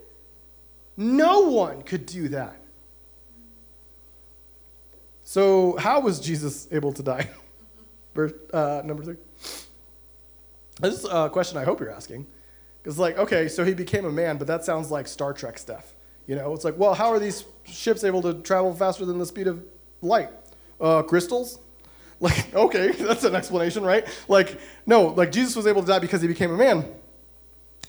[0.97, 2.59] No one could do that.
[5.23, 7.29] So, how was Jesus able to die?
[8.13, 9.15] Verse uh, number three.
[10.81, 12.27] This is a question I hope you're asking.
[12.83, 15.93] Because, like, okay, so he became a man, but that sounds like Star Trek stuff.
[16.25, 19.25] You know, it's like, well, how are these ships able to travel faster than the
[19.25, 19.63] speed of
[20.01, 20.31] light?
[20.81, 21.59] Uh, crystals?
[22.19, 24.05] Like, okay, that's an explanation, right?
[24.27, 26.85] Like, no, like Jesus was able to die because he became a man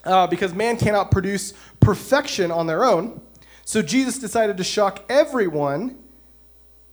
[0.05, 3.21] uh, because man cannot produce perfection on their own.
[3.65, 5.99] So Jesus decided to shock everyone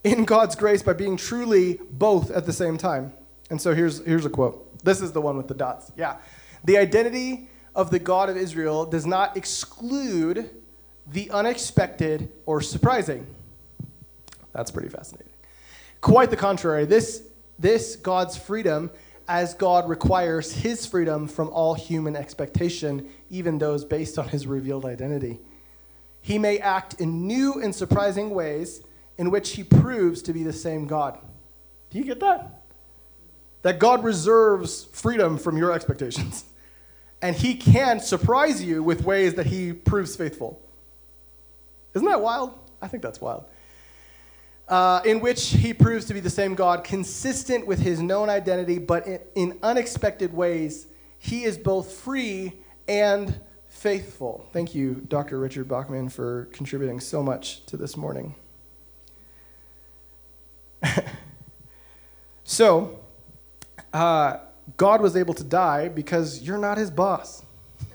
[0.03, 3.13] in God's grace by being truly both at the same time.
[3.49, 4.83] And so here's, here's a quote.
[4.83, 5.91] This is the one with the dots.
[5.95, 6.17] Yeah.
[6.63, 10.49] The identity of the God of Israel does not exclude
[11.07, 13.27] the unexpected or surprising.
[14.53, 15.31] That's pretty fascinating.
[16.01, 16.85] Quite the contrary.
[16.85, 17.23] This,
[17.59, 18.91] this God's freedom
[19.27, 24.85] as God requires his freedom from all human expectation, even those based on his revealed
[24.85, 25.39] identity.
[26.21, 28.81] He may act in new and surprising ways
[29.17, 31.17] in which he proves to be the same God.
[31.89, 32.63] Do you get that?
[33.61, 36.45] That God reserves freedom from your expectations.
[37.21, 40.61] And he can surprise you with ways that he proves faithful.
[41.95, 42.53] Isn't that wild?
[42.81, 43.45] I think that's wild
[44.67, 48.79] uh, in which he proves to be the same God, consistent with his known identity,
[48.79, 50.87] but in, in unexpected ways,
[51.19, 52.53] he is both free
[52.87, 54.47] and faithful.
[54.53, 55.39] Thank you, Dr.
[55.39, 58.35] Richard Bauckham, for contributing so much to this morning.
[62.43, 62.99] so,
[63.93, 64.37] uh,
[64.77, 67.43] God was able to die because you're not his boss.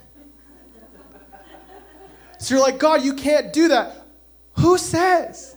[2.39, 4.05] so you're like, God, you can't do that.
[4.53, 5.55] Who says?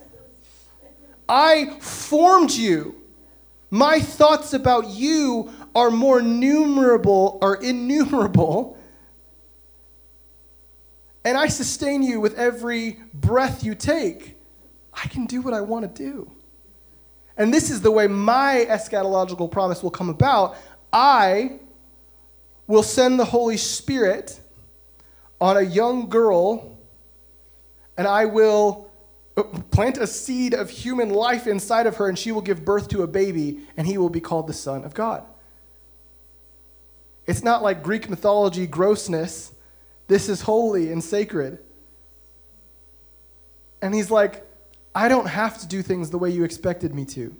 [1.27, 2.95] I formed you.
[3.69, 8.77] My thoughts about you are more numerable or innumerable.
[11.23, 14.37] And I sustain you with every breath you take.
[14.93, 16.31] I can do what I want to do.
[17.37, 20.55] And this is the way my eschatological promise will come about.
[20.93, 21.59] I
[22.67, 24.39] will send the Holy Spirit
[25.41, 26.77] on a young girl,
[27.97, 28.84] and I will
[29.43, 33.03] plant a seed of human life inside of her, and she will give birth to
[33.03, 35.23] a baby, and he will be called the Son of God.
[37.27, 39.51] It's not like Greek mythology grossness.
[40.07, 41.59] This is holy and sacred.
[43.81, 44.45] And he's like,
[44.93, 47.35] I don't have to do things the way you expected me to.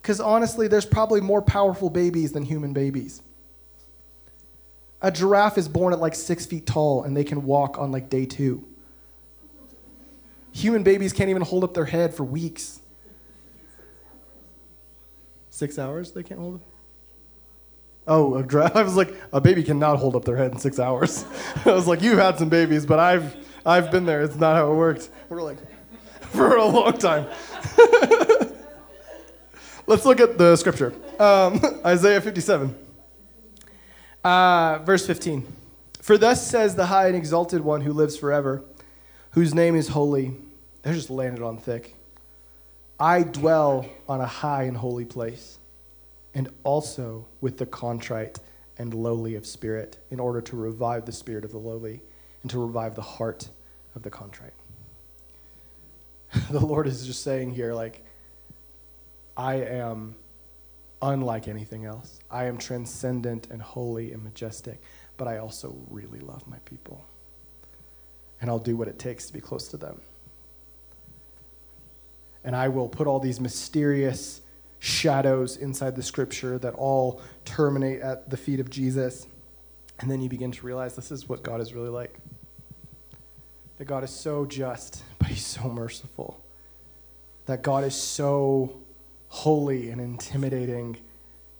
[0.00, 3.22] Because honestly, there's probably more powerful babies than human babies.
[5.00, 8.08] A giraffe is born at like six feet tall and they can walk on like
[8.08, 8.64] day two.
[10.52, 12.80] Human babies can't even hold up their head for weeks.
[15.50, 16.60] Six hours they can't hold it?
[18.06, 20.78] Oh, a dra- I was like, a baby cannot hold up their head in six
[20.78, 21.24] hours.
[21.64, 24.22] I was like, you've had some babies, but I've, I've been there.
[24.22, 25.08] It's not how it works.
[25.28, 25.58] We're like,
[26.20, 27.26] for a long time.
[29.86, 32.74] Let's look at the scripture um, Isaiah 57,
[34.24, 35.46] uh, verse 15.
[36.00, 38.64] For thus says the high and exalted one who lives forever
[39.32, 40.34] whose name is holy.
[40.82, 41.94] They're just landed on thick.
[42.98, 45.58] I dwell on a high and holy place,
[46.34, 48.38] and also with the contrite
[48.78, 52.02] and lowly of spirit, in order to revive the spirit of the lowly
[52.42, 53.48] and to revive the heart
[53.94, 54.54] of the contrite.
[56.50, 58.04] the Lord is just saying here, like,
[59.36, 60.14] I am
[61.00, 62.20] unlike anything else.
[62.30, 64.80] I am transcendent and holy and majestic,
[65.16, 67.04] but I also really love my people
[68.42, 70.00] and I'll do what it takes to be close to them.
[72.44, 74.40] And I will put all these mysterious
[74.80, 79.28] shadows inside the scripture that all terminate at the feet of Jesus.
[80.00, 82.18] And then you begin to realize this is what God is really like.
[83.78, 86.42] That God is so just, but He's so merciful.
[87.46, 88.80] That God is so
[89.28, 90.96] holy and intimidating